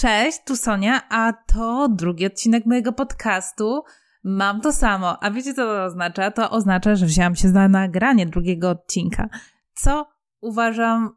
Cześć, 0.00 0.38
tu 0.46 0.56
Sonia, 0.56 1.08
a 1.08 1.32
to 1.32 1.88
drugi 1.88 2.26
odcinek 2.26 2.66
mojego 2.66 2.92
podcastu. 2.92 3.82
Mam 4.24 4.60
to 4.60 4.72
samo. 4.72 5.22
A 5.22 5.30
wiecie, 5.30 5.54
co 5.54 5.64
to 5.64 5.84
oznacza? 5.84 6.30
To 6.30 6.50
oznacza, 6.50 6.94
że 6.94 7.06
wzięłam 7.06 7.36
się 7.36 7.48
za 7.48 7.68
nagranie 7.68 8.26
drugiego 8.26 8.70
odcinka, 8.70 9.28
co 9.74 10.06
uważam 10.40 11.10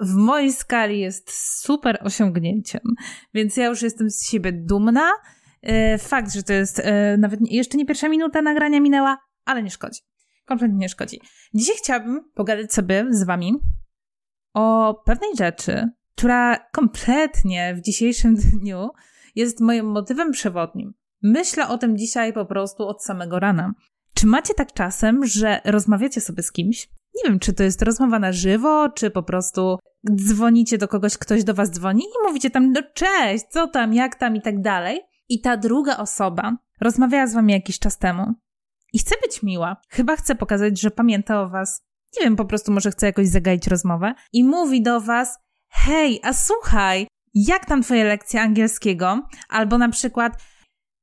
w 0.00 0.14
mojej 0.14 0.52
skali 0.52 1.00
jest 1.00 1.30
super 1.62 1.98
osiągnięciem. 2.04 2.80
Więc 3.34 3.56
ja 3.56 3.66
już 3.66 3.82
jestem 3.82 4.10
z 4.10 4.28
siebie 4.28 4.52
dumna. 4.52 5.10
E, 5.62 5.98
fakt, 5.98 6.34
że 6.34 6.42
to 6.42 6.52
jest 6.52 6.78
e, 6.78 7.16
nawet 7.16 7.40
jeszcze 7.42 7.78
nie 7.78 7.86
pierwsza 7.86 8.08
minuta 8.08 8.42
nagrania 8.42 8.80
minęła, 8.80 9.18
ale 9.44 9.62
nie 9.62 9.70
szkodzi. 9.70 10.00
Kompletnie 10.44 10.78
nie 10.78 10.88
szkodzi. 10.88 11.20
Dzisiaj 11.54 11.76
chciałabym 11.76 12.30
pogadać 12.34 12.72
sobie 12.72 13.06
z 13.10 13.24
wami 13.24 13.52
o 14.54 14.94
pewnej 15.06 15.30
rzeczy, 15.38 15.88
która 16.16 16.56
kompletnie 16.72 17.74
w 17.74 17.80
dzisiejszym 17.80 18.36
dniu 18.60 18.90
jest 19.34 19.60
moim 19.60 19.86
motywem 19.86 20.32
przewodnim. 20.32 20.94
Myślę 21.22 21.68
o 21.68 21.78
tym 21.78 21.98
dzisiaj 21.98 22.32
po 22.32 22.46
prostu 22.46 22.88
od 22.88 23.04
samego 23.04 23.38
rana. 23.38 23.74
Czy 24.14 24.26
macie 24.26 24.54
tak 24.54 24.72
czasem, 24.72 25.26
że 25.26 25.60
rozmawiacie 25.64 26.20
sobie 26.20 26.42
z 26.42 26.52
kimś? 26.52 26.88
Nie 27.14 27.30
wiem, 27.30 27.38
czy 27.38 27.52
to 27.52 27.62
jest 27.62 27.82
rozmowa 27.82 28.18
na 28.18 28.32
żywo, 28.32 28.88
czy 28.88 29.10
po 29.10 29.22
prostu 29.22 29.78
dzwonicie 30.14 30.78
do 30.78 30.88
kogoś, 30.88 31.18
ktoś 31.18 31.44
do 31.44 31.54
was 31.54 31.70
dzwoni 31.70 32.02
i 32.02 32.26
mówicie 32.26 32.50
tam, 32.50 32.72
no 32.72 32.80
cześć, 32.94 33.44
co 33.50 33.66
tam, 33.66 33.94
jak 33.94 34.14
tam 34.14 34.36
i 34.36 34.42
tak 34.42 34.60
dalej. 34.60 35.00
I 35.28 35.40
ta 35.40 35.56
druga 35.56 35.96
osoba 35.96 36.56
rozmawiała 36.80 37.26
z 37.26 37.34
wami 37.34 37.52
jakiś 37.52 37.78
czas 37.78 37.98
temu 37.98 38.34
i 38.92 38.98
chce 38.98 39.14
być 39.22 39.42
miła. 39.42 39.76
Chyba 39.88 40.16
chce 40.16 40.34
pokazać, 40.34 40.80
że 40.80 40.90
pamięta 40.90 41.40
o 41.40 41.48
was. 41.48 41.82
Nie 42.18 42.24
wiem, 42.24 42.36
po 42.36 42.44
prostu 42.44 42.72
może 42.72 42.90
chce 42.90 43.06
jakoś 43.06 43.28
zagaić 43.28 43.66
rozmowę 43.66 44.14
i 44.32 44.44
mówi 44.44 44.82
do 44.82 45.00
was, 45.00 45.38
hej, 45.70 46.20
a 46.22 46.32
słuchaj, 46.32 47.06
jak 47.34 47.66
tam 47.66 47.82
twoje 47.82 48.04
lekcje 48.04 48.40
angielskiego? 48.40 49.28
Albo 49.48 49.78
na 49.78 49.88
przykład, 49.88 50.32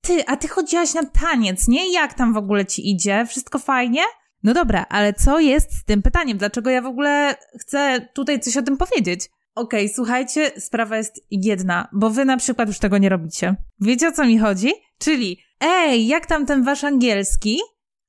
ty, 0.01 0.25
a 0.25 0.37
ty 0.37 0.47
chodziłaś 0.47 0.93
na 0.93 1.05
taniec, 1.05 1.67
nie? 1.67 1.93
Jak 1.93 2.13
tam 2.13 2.33
w 2.33 2.37
ogóle 2.37 2.65
ci 2.65 2.91
idzie? 2.91 3.25
Wszystko 3.25 3.59
fajnie? 3.59 4.01
No 4.43 4.53
dobra, 4.53 4.85
ale 4.89 5.13
co 5.13 5.39
jest 5.39 5.75
z 5.75 5.83
tym 5.85 6.01
pytaniem? 6.01 6.37
Dlaczego 6.37 6.69
ja 6.69 6.81
w 6.81 6.85
ogóle 6.85 7.35
chcę 7.59 8.09
tutaj 8.13 8.39
coś 8.39 8.57
o 8.57 8.61
tym 8.61 8.77
powiedzieć? 8.77 9.29
Okej, 9.55 9.85
okay, 9.85 9.95
słuchajcie, 9.95 10.51
sprawa 10.57 10.97
jest 10.97 11.25
jedna, 11.31 11.87
bo 11.93 12.09
wy 12.09 12.25
na 12.25 12.37
przykład 12.37 12.67
już 12.67 12.79
tego 12.79 12.97
nie 12.97 13.09
robicie. 13.09 13.55
Wiecie 13.79 14.07
o 14.07 14.11
co 14.11 14.25
mi 14.25 14.39
chodzi? 14.39 14.71
Czyli, 14.97 15.39
ej, 15.59 16.07
jak 16.07 16.25
tam 16.25 16.45
ten 16.45 16.63
wasz 16.63 16.83
angielski? 16.83 17.59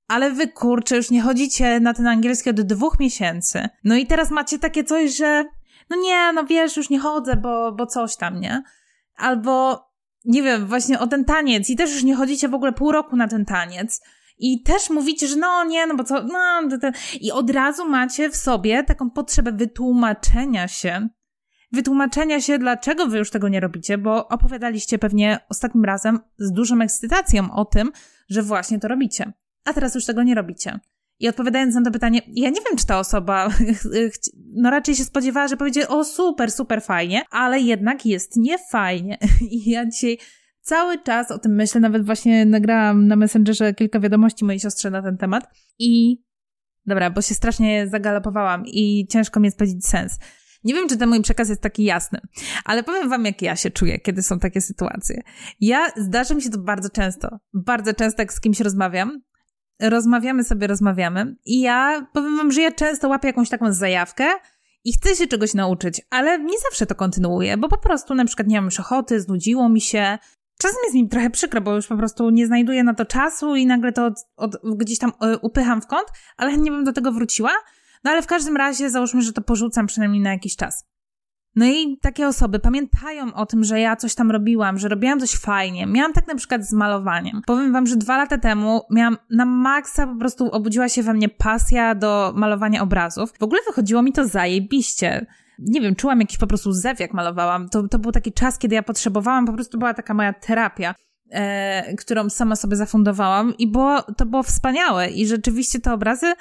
Ale 0.09 0.31
wy 0.31 0.49
kurczę, 0.49 0.97
już 0.97 1.11
nie 1.11 1.23
chodzicie 1.23 1.81
na 1.81 1.95
ten 1.95 2.07
angielski 2.07 2.51
od 2.51 2.61
dwóch 2.61 2.99
miesięcy. 3.01 3.69
No 3.85 3.97
i 3.97 4.07
teraz 4.07 4.31
macie 4.31 4.59
takie 4.59 4.85
coś, 4.85 5.17
że 5.17 5.45
no 5.91 5.97
nie, 5.97 6.33
no 6.33 6.45
wiesz, 6.45 6.77
już 6.77 6.91
nie 6.91 6.99
chodzę, 6.99 7.37
bo, 7.37 7.73
bo 7.73 7.87
coś 7.87 8.17
tam, 8.17 8.41
nie? 8.41 8.63
Albo, 9.17 9.85
nie 10.25 10.43
wiem, 10.43 10.67
właśnie 10.67 10.99
o 10.99 11.07
ten 11.07 11.25
taniec 11.25 11.71
i 11.71 11.77
też 11.77 11.95
już 11.95 12.03
nie 12.03 12.17
chodzicie 12.17 12.49
w 12.49 12.55
ogóle 12.55 12.73
pół 12.73 12.93
roku 12.93 13.17
na 13.17 13.29
ten 13.29 13.45
taniec. 13.45 14.03
I 14.39 14.63
też 14.63 14.91
mówicie, 14.91 15.29
że 15.29 15.37
no 15.37 15.65
nie, 15.65 15.87
no 15.87 15.97
bo 15.97 16.05
co, 16.05 16.23
no, 16.23 16.63
i 17.21 17.33
od 17.33 17.51
razu 17.51 17.89
macie 17.89 18.31
w 18.31 18.37
sobie 18.37 18.85
taką 18.85 19.11
potrzebę 19.11 19.53
wytłumaczenia 19.53 20.69
się, 20.69 21.09
wytłumaczenia 21.73 22.41
się, 22.41 22.59
dlaczego 22.59 23.07
wy 23.07 23.19
już 23.19 23.31
tego 23.31 23.49
nie 23.49 23.61
robicie, 23.61 23.99
bo 23.99 24.29
opowiadaliście 24.29 24.99
pewnie 24.99 25.39
ostatnim 25.49 25.85
razem 25.85 26.21
z 26.39 26.53
dużą 26.53 26.81
ekscytacją 26.81 27.53
o 27.53 27.65
tym, 27.65 27.93
że 28.29 28.43
właśnie 28.43 28.81
to 28.81 28.89
robicie, 28.89 29.33
a 29.65 29.73
teraz 29.73 29.95
już 29.95 30.07
tego 30.07 30.23
nie 30.23 30.35
robicie. 30.35 30.81
I 31.21 31.29
odpowiadając 31.29 31.75
na 31.75 31.83
to 31.83 31.91
pytanie, 31.91 32.21
ja 32.27 32.49
nie 32.51 32.61
wiem, 32.69 32.79
czy 32.79 32.87
ta 32.87 32.99
osoba, 32.99 33.49
no 34.63 34.71
raczej 34.71 34.95
się 34.95 35.05
spodziewała, 35.05 35.49
że 35.49 35.57
powiedzie, 35.57 35.89
o 35.89 36.05
super, 36.05 36.53
super 36.53 36.83
fajnie, 36.83 37.23
ale 37.31 37.61
jednak 37.61 38.07
jest 38.07 38.37
niefajnie. 38.37 39.19
I 39.51 39.71
ja 39.71 39.87
dzisiaj 39.87 40.19
cały 40.61 41.03
czas 41.03 41.31
o 41.31 41.39
tym 41.39 41.55
myślę, 41.55 41.81
nawet 41.81 42.07
właśnie 42.07 42.47
nagrałam 42.47 43.07
na 43.07 43.17
Messengerze 43.17 43.75
kilka 43.75 44.01
wiadomości 44.01 44.45
mojej 44.45 44.61
siostrze 44.61 44.91
na 44.91 45.03
ten 45.03 45.17
temat 45.17 45.45
i 45.79 46.23
dobra, 46.87 47.11
bo 47.11 47.23
się 47.23 47.35
strasznie 47.35 47.89
zagalopowałam 47.89 48.63
i 48.67 49.07
ciężko 49.11 49.41
mi 49.41 49.47
jest 49.47 49.59
powiedzieć 49.59 49.87
sens. 49.87 50.19
Nie 50.65 50.75
wiem, 50.75 50.89
czy 50.89 50.97
ten 50.97 51.09
mój 51.09 51.23
przekaz 51.23 51.49
jest 51.49 51.63
taki 51.63 51.85
jasny, 51.85 52.21
ale 52.65 52.83
powiem 52.83 53.09
wam, 53.09 53.25
jak 53.25 53.43
ja 53.43 53.57
się 53.57 53.71
czuję, 53.71 53.99
kiedy 53.99 54.23
są 54.23 54.39
takie 54.39 54.61
sytuacje. 54.61 55.23
Ja, 55.61 55.87
zdarza 55.97 56.35
mi 56.35 56.43
się 56.43 56.51
to 56.51 56.59
bardzo 56.59 56.91
często. 56.91 57.39
Bardzo 57.53 57.95
często, 57.95 58.23
jak 58.23 58.33
z 58.33 58.41
kimś 58.41 58.61
rozmawiam, 58.61 59.21
rozmawiamy 59.83 60.45
sobie, 60.45 60.67
rozmawiamy 60.67 61.37
i 61.45 61.61
ja 61.61 62.07
powiem 62.13 62.37
wam, 62.37 62.53
że 62.53 62.63
ja 62.63 62.73
często 62.73 63.09
łapię 63.09 63.29
jakąś 63.29 63.49
taką 63.49 63.73
zajawkę 63.73 64.25
i 64.85 64.93
chcę 64.93 65.17
się 65.17 65.27
czegoś 65.27 65.55
nauczyć, 65.55 66.03
ale 66.11 66.39
nie 66.39 66.59
zawsze 66.59 66.87
to 66.87 66.95
kontynuuję, 66.95 67.57
bo 67.57 67.69
po 67.69 67.79
prostu 67.79 68.15
na 68.15 68.25
przykład 68.25 68.49
nie 68.49 68.57
mam 68.57 68.65
już 68.65 68.81
ochoty, 68.81 69.21
znudziło 69.21 69.69
mi 69.69 69.81
się. 69.81 70.19
Czasem 70.59 70.79
jest 70.85 70.95
mi 70.95 71.09
trochę 71.09 71.31
przykro, 71.31 71.61
bo 71.61 71.75
już 71.75 71.87
po 71.87 71.97
prostu 71.97 72.31
nie 72.31 72.47
znajduję 72.47 72.85
na 72.85 72.95
to 72.95 73.05
czasu 73.05 73.57
i 73.57 73.67
nagle 73.67 73.93
to 73.93 74.07
od, 74.07 74.15
od, 74.37 74.57
gdzieś 74.77 74.99
tam 74.99 75.13
e, 75.21 75.39
upycham 75.39 75.83
w 75.83 75.87
kąt, 75.87 76.09
ale 76.37 76.57
nie 76.57 76.71
bym 76.71 76.85
do 76.85 76.93
tego 76.93 77.13
wróciła. 77.13 77.51
No 78.05 78.11
ale 78.11 78.23
w 78.23 78.27
każdym 78.27 78.57
razie 78.57 78.91
załóżmy, 78.91 79.23
że 79.23 79.33
to 79.33 79.43
porzucam 79.43 79.87
przynajmniej 79.87 80.23
na 80.23 80.33
jakiś 80.33 80.57
czas. 80.57 80.85
No 81.57 81.67
i 81.67 81.99
takie 82.03 82.29
osoby 82.29 82.59
pamiętają 82.59 83.35
o 83.35 83.47
tym, 83.47 83.65
że 83.65 83.81
ja 83.81 83.97
coś 83.97 84.15
tam 84.15 84.31
robiłam, 84.31 84.79
że 84.79 84.89
robiłam 84.89 85.21
coś 85.21 85.37
fajnie. 85.37 85.87
Miałam 85.87 86.13
tak 86.13 86.27
na 86.27 86.35
przykład 86.35 86.65
z 86.69 86.73
malowaniem. 86.73 87.43
Powiem 87.47 87.73
wam, 87.73 87.87
że 87.87 87.97
dwa 87.97 88.17
lata 88.17 88.39
temu 88.39 88.81
miałam 88.91 89.17
na 89.31 89.45
maksa 89.45 90.07
po 90.07 90.17
prostu 90.17 90.51
obudziła 90.51 90.89
się 90.89 91.03
we 91.03 91.15
mnie 91.15 91.29
pasja 91.29 91.95
do 91.95 92.33
malowania 92.37 92.83
obrazów. 92.83 93.33
W 93.39 93.43
ogóle 93.43 93.61
wychodziło 93.67 94.03
mi 94.03 94.13
to 94.13 94.27
zajebiście 94.27 95.27
nie 95.59 95.81
wiem, 95.81 95.97
czułam 95.97 96.21
jakiś 96.21 96.39
po 96.39 96.47
prostu 96.47 96.73
zew, 96.73 97.01
jak 97.01 97.15
malowałam. 97.15 97.69
To, 97.69 97.89
to 97.89 97.99
był 97.99 98.13
taki 98.13 98.33
czas, 98.33 98.59
kiedy 98.59 98.75
ja 98.75 98.83
potrzebowałam, 98.83 99.47
po 99.47 99.53
prostu 99.53 99.79
była 99.79 99.95
taka 99.95 100.15
moja 100.15 100.33
terapia, 100.33 100.95
e, 101.31 101.97
którą 101.97 102.31
sama 102.31 102.57
sobie 102.57 102.77
zafundowałam 102.77 103.55
i 103.59 103.67
było, 103.67 104.03
to 104.03 104.27
było 104.27 104.43
wspaniałe 104.43 105.11
i 105.11 105.27
rzeczywiście 105.27 105.81
te 105.81 105.93
obrazy 105.93 106.33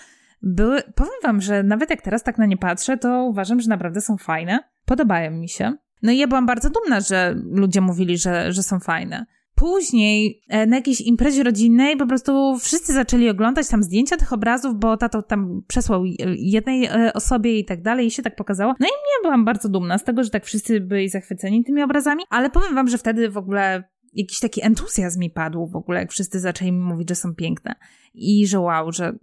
były, 0.42 0.82
powiem 0.96 1.14
wam, 1.24 1.42
że 1.42 1.64
nawet 1.64 1.90
jak 1.90 2.02
teraz 2.02 2.24
tak 2.24 2.38
na 2.38 2.46
nie 2.46 2.58
patrzę, 2.58 2.98
to 2.98 3.24
uważam, 3.24 3.62
że 3.62 3.70
naprawdę 3.70 4.02
są 4.02 4.18
fajne. 4.18 4.60
Podobają 4.86 5.32
mi 5.32 5.50
się. 5.50 5.74
No 6.02 6.12
i 6.12 6.18
ja 6.18 6.28
byłam 6.28 6.46
bardzo 6.46 6.70
dumna, 6.70 7.02
że 7.02 7.36
ludzie 7.52 7.82
mówili, 7.82 8.18
że, 8.18 8.54
że 8.54 8.64
są 8.64 8.80
fajne. 8.80 9.26
Później 9.56 10.42
e, 10.50 10.66
na 10.66 10.76
jakiejś 10.76 11.02
imprezie 11.02 11.44
rodzinnej 11.44 11.98
po 11.98 12.08
prostu 12.08 12.58
wszyscy 12.60 12.94
zaczęli 12.94 13.30
oglądać 13.30 13.68
tam 13.68 13.84
zdjęcia 13.84 14.18
tych 14.18 14.34
obrazów, 14.34 14.76
bo 14.80 14.98
tato 14.98 15.22
tam 15.22 15.62
przesłał 15.68 16.04
jednej 16.36 16.86
e, 16.86 17.14
osobie 17.14 17.60
i 17.60 17.66
tak 17.66 17.82
dalej 17.82 18.08
i 18.08 18.12
się 18.12 18.24
tak 18.24 18.36
pokazało. 18.36 18.74
No 18.80 18.88
i 18.88 18.90
mnie 18.90 19.24
byłam 19.24 19.46
bardzo 19.46 19.70
dumna 19.70 19.98
z 19.98 20.04
tego, 20.04 20.24
że 20.24 20.30
tak 20.30 20.46
wszyscy 20.46 20.80
byli 20.80 21.10
zachwyceni 21.10 21.64
tymi 21.64 21.84
obrazami, 21.84 22.24
ale 22.30 22.50
powiem 22.50 22.76
wam, 22.76 22.88
że 22.88 22.98
wtedy 22.98 23.30
w 23.30 23.38
ogóle 23.38 23.84
jakiś 24.14 24.40
taki 24.40 24.66
entuzjazm 24.66 25.20
mi 25.20 25.30
padł 25.30 25.68
w 25.68 25.76
ogóle, 25.76 26.00
jak 26.00 26.12
wszyscy 26.12 26.40
zaczęli 26.40 26.72
mi 26.72 26.80
mówić, 26.80 27.10
że 27.10 27.16
są 27.16 27.36
piękne 27.36 27.76
i 28.14 28.48
że 28.48 28.60
wow, 28.60 28.92
że 28.92 29.14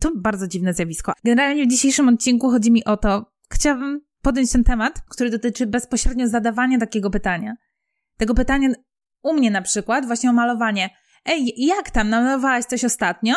to 0.00 0.12
bardzo 0.16 0.48
dziwne 0.48 0.74
zjawisko. 0.74 1.12
Generalnie 1.24 1.64
w 1.64 1.70
dzisiejszym 1.70 2.08
odcinku 2.08 2.50
chodzi 2.50 2.72
mi 2.72 2.84
o 2.84 2.96
to, 2.96 3.32
chciałabym 3.50 4.00
podjąć 4.22 4.52
ten 4.52 4.64
temat, 4.64 5.02
który 5.08 5.30
dotyczy 5.30 5.66
bezpośrednio 5.66 6.28
zadawania 6.28 6.78
takiego 6.78 7.10
pytania. 7.10 7.54
Tego 8.16 8.34
pytania 8.34 8.68
u 9.22 9.32
mnie 9.32 9.50
na 9.50 9.62
przykład, 9.62 10.06
właśnie 10.06 10.30
o 10.30 10.32
malowanie. 10.32 10.90
Ej, 11.24 11.54
jak 11.56 11.90
tam, 11.90 12.08
namalowałaś 12.08 12.64
coś 12.64 12.84
ostatnio? 12.84 13.34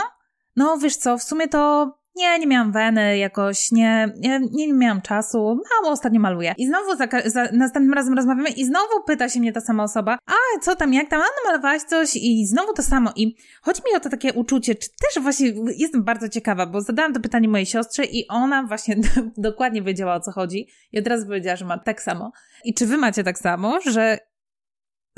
No 0.55 0.77
wiesz 0.77 0.95
co, 0.95 1.17
w 1.17 1.23
sumie 1.23 1.47
to 1.47 1.93
nie, 2.15 2.39
nie 2.39 2.47
miałam 2.47 2.71
weny 2.71 3.17
jakoś, 3.17 3.71
nie, 3.71 4.13
nie, 4.17 4.39
nie 4.51 4.73
miałam 4.73 5.01
czasu, 5.01 5.37
mało 5.37 5.93
ostatnio 5.93 6.19
maluję. 6.19 6.53
I 6.57 6.67
znowu 6.67 6.95
za, 6.95 7.07
za, 7.25 7.47
następnym 7.51 7.93
razem 7.93 8.13
rozmawiamy 8.13 8.49
i 8.49 8.65
znowu 8.65 9.03
pyta 9.07 9.29
się 9.29 9.39
mnie 9.39 9.53
ta 9.53 9.61
sama 9.61 9.83
osoba, 9.83 10.17
a 10.25 10.59
co 10.61 10.75
tam, 10.75 10.93
jak 10.93 11.09
tam, 11.09 11.21
a 11.21 11.25
namalowałaś 11.43 11.81
coś 11.81 12.15
i 12.15 12.47
znowu 12.47 12.73
to 12.73 12.83
samo. 12.83 13.11
I 13.15 13.35
chodzi 13.61 13.81
mi 13.85 13.97
o 13.97 13.99
to 13.99 14.09
takie 14.09 14.33
uczucie, 14.33 14.75
czy 14.75 14.89
też 14.89 15.23
właśnie 15.23 15.53
jestem 15.77 16.03
bardzo 16.03 16.29
ciekawa, 16.29 16.65
bo 16.65 16.81
zadałam 16.81 17.13
to 17.13 17.19
pytanie 17.19 17.47
mojej 17.47 17.65
siostrze 17.65 18.05
i 18.05 18.27
ona 18.27 18.63
właśnie 18.63 18.95
dokładnie 19.37 19.81
wiedziała 19.81 20.15
o 20.15 20.19
co 20.19 20.31
chodzi 20.31 20.67
i 20.91 20.99
od 20.99 21.07
razu 21.07 21.25
powiedziała, 21.25 21.55
że 21.55 21.65
ma 21.65 21.77
tak 21.77 22.01
samo. 22.01 22.31
I 22.63 22.73
czy 22.73 22.85
wy 22.85 22.97
macie 22.97 23.23
tak 23.23 23.39
samo, 23.39 23.79
że 23.81 24.17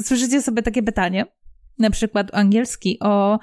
słyszycie 0.02 0.42
sobie 0.42 0.62
takie 0.62 0.84
pytanie, 0.84 1.26
na 1.80 1.90
przykład 1.90 2.28
angielski 2.34 2.98
o 3.02 3.40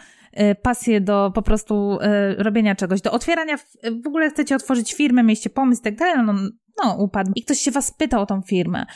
pasję 0.62 1.00
do 1.00 1.32
po 1.34 1.42
prostu 1.42 1.98
y, 2.00 2.42
robienia 2.42 2.74
czegoś, 2.74 3.00
do 3.00 3.12
otwierania, 3.12 3.56
w 4.04 4.06
ogóle 4.06 4.30
chcecie 4.30 4.56
otworzyć 4.56 4.94
firmę, 4.94 5.22
mieliście 5.22 5.50
pomysł 5.50 5.80
i 5.80 5.84
tak 5.84 5.96
dalej, 5.96 6.26
no, 6.26 6.34
no 6.84 6.96
upadł. 6.98 7.32
I 7.36 7.42
ktoś 7.42 7.58
się 7.58 7.70
was 7.70 7.90
pyta 7.90 8.20
o 8.20 8.26
tą 8.26 8.42
firmę. 8.42 8.86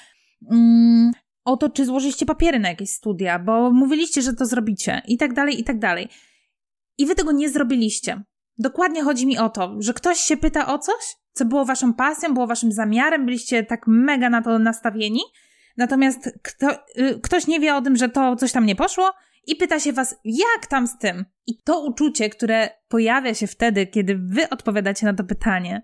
Mm, 0.51 1.13
o 1.45 1.57
to, 1.57 1.71
czy 1.71 1.87
złożyliście 1.87 2.27
papiery 2.27 2.59
na 2.59 2.69
jakieś 2.69 2.91
studia, 2.91 3.39
bo 3.39 3.71
mówiliście, 3.71 4.23
że 4.23 4.35
to 4.35 4.47
zrobicie 4.47 5.03
i 5.09 5.17
tak 5.17 5.35
dalej, 5.35 5.61
i 5.61 5.65
tak 5.65 5.79
dalej. 5.79 6.09
I 6.99 7.07
wy 7.07 7.15
tego 7.15 7.33
nie 7.33 7.51
zrobiliście. 7.51 8.23
Dokładnie 8.59 9.03
chodzi 9.03 9.27
mi 9.27 9.39
o 9.39 9.49
to, 9.49 9.77
że 9.79 9.95
ktoś 9.95 10.19
się 10.19 10.37
pyta 10.37 10.75
o 10.75 10.79
coś, 10.79 11.17
co 11.33 11.45
było 11.45 11.65
waszą 11.65 11.95
pasją, 11.95 12.35
było 12.35 12.47
waszym 12.47 12.73
zamiarem, 12.73 13.25
byliście 13.25 13.65
tak 13.65 13.87
mega 13.87 14.31
na 14.31 14.43
to 14.43 14.59
nastawieni, 14.59 15.21
natomiast 15.77 16.31
kto, 16.43 16.71
y, 16.99 17.21
ktoś 17.23 17.47
nie 17.47 17.61
wie 17.61 17.75
o 17.75 17.83
tym, 17.83 17.97
że 17.97 18.09
to 18.09 18.37
coś 18.37 18.53
tam 18.53 18.67
nie 18.67 18.77
poszło 18.77 19.13
i 19.47 19.57
pyta 19.57 19.81
się 19.81 19.93
was, 19.93 20.17
jak 20.25 20.67
tam 20.69 20.87
z 20.87 20.99
tym? 20.99 21.25
I 21.47 21.63
to 21.63 21.85
uczucie, 21.85 22.31
które 22.31 22.71
pojawia 22.89 23.35
się 23.35 23.47
wtedy, 23.47 23.87
kiedy 23.87 24.19
wy 24.19 24.49
odpowiadacie 24.49 25.07
na 25.07 25.15
to 25.15 25.25
pytanie, 25.25 25.83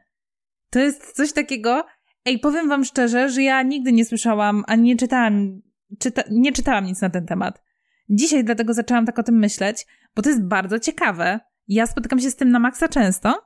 to 0.71 0.79
jest 0.79 1.13
coś 1.13 1.33
takiego. 1.33 1.85
Ej, 2.25 2.39
powiem 2.39 2.69
wam 2.69 2.85
szczerze, 2.85 3.29
że 3.29 3.43
ja 3.43 3.63
nigdy 3.63 3.93
nie 3.93 4.05
słyszałam, 4.05 4.65
ani 4.67 4.83
nie 4.83 4.97
czytałam 4.97 5.63
czyta 5.99 6.23
nie 6.31 6.53
czytałam 6.53 6.85
nic 6.85 7.01
na 7.01 7.11
ten 7.11 7.27
temat. 7.27 7.63
Dzisiaj 8.11 8.45
dlatego 8.45 8.75
zaczęłam 8.75 9.07
tak 9.07 9.19
o 9.19 9.23
tym 9.23 9.39
myśleć, 9.39 9.87
bo 10.17 10.23
to 10.23 10.29
jest 10.29 10.43
bardzo 10.43 10.79
ciekawe. 10.79 11.41
Ja 11.69 11.87
spotykam 11.87 12.21
się 12.21 12.31
z 12.31 12.37
tym 12.37 12.51
na 12.51 12.59
maksa 12.59 12.89
często 12.89 13.43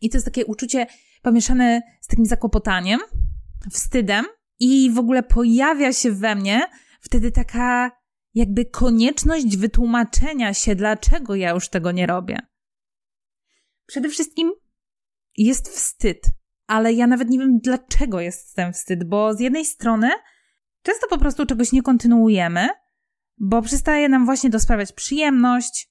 i 0.00 0.10
to 0.10 0.16
jest 0.16 0.24
takie 0.24 0.46
uczucie 0.46 0.86
pomieszane 1.22 1.82
z 2.00 2.06
takim 2.06 2.26
zakłopotaniem, 2.26 3.00
wstydem 3.70 4.24
i 4.60 4.90
w 4.90 4.98
ogóle 4.98 5.22
pojawia 5.22 5.92
się 5.92 6.12
we 6.12 6.34
mnie 6.34 6.60
wtedy 7.00 7.30
taka 7.30 7.90
jakby 8.34 8.64
konieczność 8.64 9.56
wytłumaczenia 9.56 10.54
się, 10.54 10.74
dlaczego 10.74 11.34
ja 11.34 11.50
już 11.50 11.68
tego 11.68 11.92
nie 11.92 12.06
robię. 12.06 12.38
Przede 13.86 14.08
wszystkim 14.08 14.52
jest 15.36 15.68
wstyd, 15.68 16.26
ale 16.66 16.92
ja 16.92 17.06
nawet 17.06 17.30
nie 17.30 17.38
wiem, 17.38 17.58
dlaczego 17.58 18.20
jest 18.20 18.54
ten 18.54 18.72
wstyd, 18.72 19.04
bo 19.04 19.34
z 19.34 19.40
jednej 19.40 19.64
strony 19.64 20.10
często 20.82 21.06
po 21.08 21.18
prostu 21.18 21.46
czegoś 21.46 21.72
nie 21.72 21.82
kontynuujemy, 21.82 22.68
bo 23.38 23.62
przestaje 23.62 24.08
nam 24.08 24.24
właśnie 24.24 24.50
to 24.50 24.60
sprawiać 24.60 24.92
przyjemność, 24.92 25.90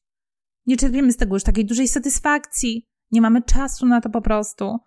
nie 0.65 0.77
czerpiemy 0.77 1.11
z 1.11 1.17
tego 1.17 1.35
już 1.35 1.43
takiej 1.43 1.65
dużej 1.65 1.87
satysfakcji, 1.87 2.87
nie 3.11 3.21
mamy 3.21 3.41
czasu 3.41 3.85
na 3.85 4.01
to 4.01 4.09
po 4.09 4.21
prostu. 4.21 4.77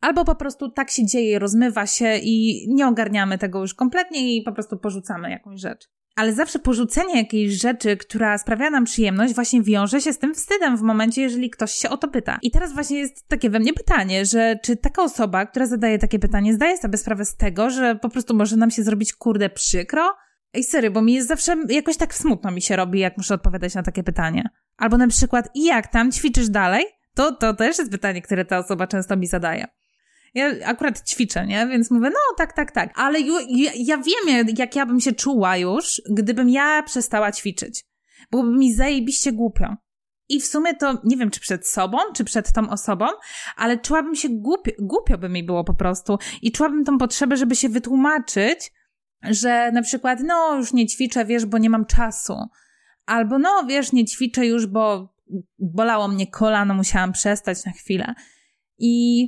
Albo 0.00 0.24
po 0.24 0.34
prostu 0.34 0.70
tak 0.70 0.90
się 0.90 1.06
dzieje, 1.06 1.38
rozmywa 1.38 1.86
się 1.86 2.16
i 2.22 2.66
nie 2.68 2.86
ogarniamy 2.86 3.38
tego 3.38 3.60
już 3.60 3.74
kompletnie 3.74 4.36
i 4.36 4.42
po 4.42 4.52
prostu 4.52 4.78
porzucamy 4.78 5.30
jakąś 5.30 5.60
rzecz. 5.60 5.88
Ale 6.16 6.32
zawsze 6.32 6.58
porzucenie 6.58 7.16
jakiejś 7.16 7.60
rzeczy, 7.60 7.96
która 7.96 8.38
sprawia 8.38 8.70
nam 8.70 8.84
przyjemność, 8.84 9.34
właśnie 9.34 9.62
wiąże 9.62 10.00
się 10.00 10.12
z 10.12 10.18
tym 10.18 10.34
wstydem 10.34 10.76
w 10.76 10.82
momencie, 10.82 11.22
jeżeli 11.22 11.50
ktoś 11.50 11.72
się 11.72 11.90
o 11.90 11.96
to 11.96 12.08
pyta. 12.08 12.38
I 12.42 12.50
teraz 12.50 12.72
właśnie 12.72 12.98
jest 12.98 13.28
takie 13.28 13.50
we 13.50 13.60
mnie 13.60 13.72
pytanie, 13.72 14.26
że 14.26 14.58
czy 14.62 14.76
taka 14.76 15.02
osoba, 15.02 15.46
która 15.46 15.66
zadaje 15.66 15.98
takie 15.98 16.18
pytanie, 16.18 16.54
zdaje 16.54 16.78
sobie 16.78 16.98
sprawę 16.98 17.24
z 17.24 17.36
tego, 17.36 17.70
że 17.70 17.94
po 17.94 18.08
prostu 18.08 18.34
może 18.34 18.56
nam 18.56 18.70
się 18.70 18.82
zrobić 18.82 19.12
kurde 19.12 19.50
przykro? 19.50 20.16
Ej, 20.54 20.64
serio, 20.64 20.90
bo 20.90 21.02
mi 21.02 21.12
jest 21.12 21.28
zawsze 21.28 21.56
jakoś 21.68 21.96
tak 21.96 22.14
smutno 22.14 22.50
mi 22.50 22.62
się 22.62 22.76
robi, 22.76 22.98
jak 22.98 23.16
muszę 23.16 23.34
odpowiadać 23.34 23.74
na 23.74 23.82
takie 23.82 24.02
pytanie. 24.02 24.48
Albo 24.76 24.96
na 24.96 25.08
przykład, 25.08 25.48
i 25.54 25.64
jak 25.64 25.86
tam 25.86 26.12
ćwiczysz 26.12 26.48
dalej? 26.48 26.84
To, 27.14 27.32
to 27.32 27.54
też 27.54 27.78
jest 27.78 27.90
pytanie, 27.90 28.22
które 28.22 28.44
ta 28.44 28.58
osoba 28.58 28.86
często 28.86 29.16
mi 29.16 29.26
zadaje. 29.26 29.66
Ja 30.34 30.50
akurat 30.64 31.08
ćwiczę, 31.08 31.46
nie? 31.46 31.66
Więc 31.66 31.90
mówię, 31.90 32.10
no 32.10 32.36
tak, 32.38 32.52
tak, 32.52 32.72
tak. 32.72 32.92
Ale 32.94 33.20
ju, 33.20 33.34
ja, 33.48 33.70
ja 33.74 33.98
wiem, 33.98 34.46
jak 34.58 34.76
ja 34.76 34.86
bym 34.86 35.00
się 35.00 35.12
czuła 35.12 35.56
już, 35.56 36.02
gdybym 36.10 36.48
ja 36.48 36.82
przestała 36.82 37.32
ćwiczyć. 37.32 37.84
Byłoby 38.30 38.50
mi 38.50 38.74
zajebiście 38.74 39.32
głupio. 39.32 39.76
I 40.28 40.40
w 40.40 40.46
sumie 40.46 40.74
to 40.74 41.00
nie 41.04 41.16
wiem, 41.16 41.30
czy 41.30 41.40
przed 41.40 41.68
sobą, 41.68 41.98
czy 42.14 42.24
przed 42.24 42.52
tą 42.52 42.70
osobą, 42.70 43.06
ale 43.56 43.78
czułabym 43.78 44.14
się 44.14 44.28
głupio, 44.28 44.72
głupio 44.78 45.18
by 45.18 45.28
mi 45.28 45.44
było 45.44 45.64
po 45.64 45.74
prostu. 45.74 46.18
I 46.42 46.52
czułabym 46.52 46.84
tą 46.84 46.98
potrzebę, 46.98 47.36
żeby 47.36 47.56
się 47.56 47.68
wytłumaczyć, 47.68 48.72
że 49.22 49.72
na 49.72 49.82
przykład, 49.82 50.20
no 50.24 50.56
już 50.56 50.72
nie 50.72 50.86
ćwiczę, 50.86 51.24
wiesz, 51.24 51.46
bo 51.46 51.58
nie 51.58 51.70
mam 51.70 51.86
czasu. 51.86 52.34
Albo 53.06 53.38
no, 53.38 53.64
wiesz, 53.68 53.92
nie 53.92 54.04
ćwiczę 54.04 54.46
już, 54.46 54.66
bo 54.66 55.14
bolało 55.58 56.08
mnie 56.08 56.26
kolano, 56.26 56.74
musiałam 56.74 57.12
przestać 57.12 57.64
na 57.64 57.72
chwilę. 57.72 58.14
I 58.78 59.24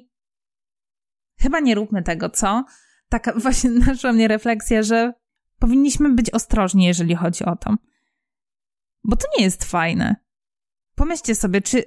chyba 1.43 1.61
nie 1.61 1.75
róbmy 1.75 2.03
tego, 2.03 2.31
co? 2.31 2.65
Taka 3.09 3.33
właśnie 3.43 3.71
naszła 3.71 4.13
mnie 4.13 4.29
refleksja, 4.29 4.83
że 4.83 5.13
powinniśmy 5.59 6.11
być 6.11 6.31
ostrożni, 6.31 6.85
jeżeli 6.85 7.15
chodzi 7.15 7.45
o 7.45 7.57
to. 7.57 7.75
Bo 9.05 9.17
to 9.17 9.27
nie 9.39 9.45
jest 9.45 9.65
fajne. 9.65 10.17
Pomyślcie 10.95 11.35
sobie, 11.35 11.61
czy. 11.61 11.85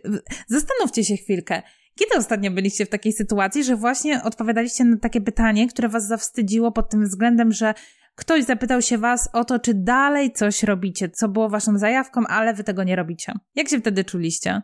Zastanówcie 0.47 1.03
się 1.03 1.17
chwilkę. 1.17 1.61
Kiedy 1.95 2.17
ostatnio 2.17 2.51
byliście 2.51 2.85
w 2.85 2.89
takiej 2.89 3.13
sytuacji, 3.13 3.63
że 3.63 3.75
właśnie 3.75 4.23
odpowiadaliście 4.23 4.83
na 4.83 4.97
takie 4.97 5.21
pytanie, 5.21 5.67
które 5.67 5.89
was 5.89 6.07
zawstydziło 6.07 6.71
pod 6.71 6.89
tym 6.89 7.03
względem, 7.03 7.51
że 7.51 7.73
ktoś 8.15 8.43
zapytał 8.43 8.81
się 8.81 8.97
was 8.97 9.29
o 9.33 9.45
to, 9.45 9.59
czy 9.59 9.73
dalej 9.73 10.33
coś 10.33 10.63
robicie, 10.63 11.09
co 11.09 11.29
było 11.29 11.49
waszą 11.49 11.77
zajawką, 11.77 12.27
ale 12.27 12.53
wy 12.53 12.63
tego 12.63 12.83
nie 12.83 12.95
robicie. 12.95 13.33
Jak 13.55 13.69
się 13.69 13.79
wtedy 13.79 14.03
czuliście? 14.03 14.61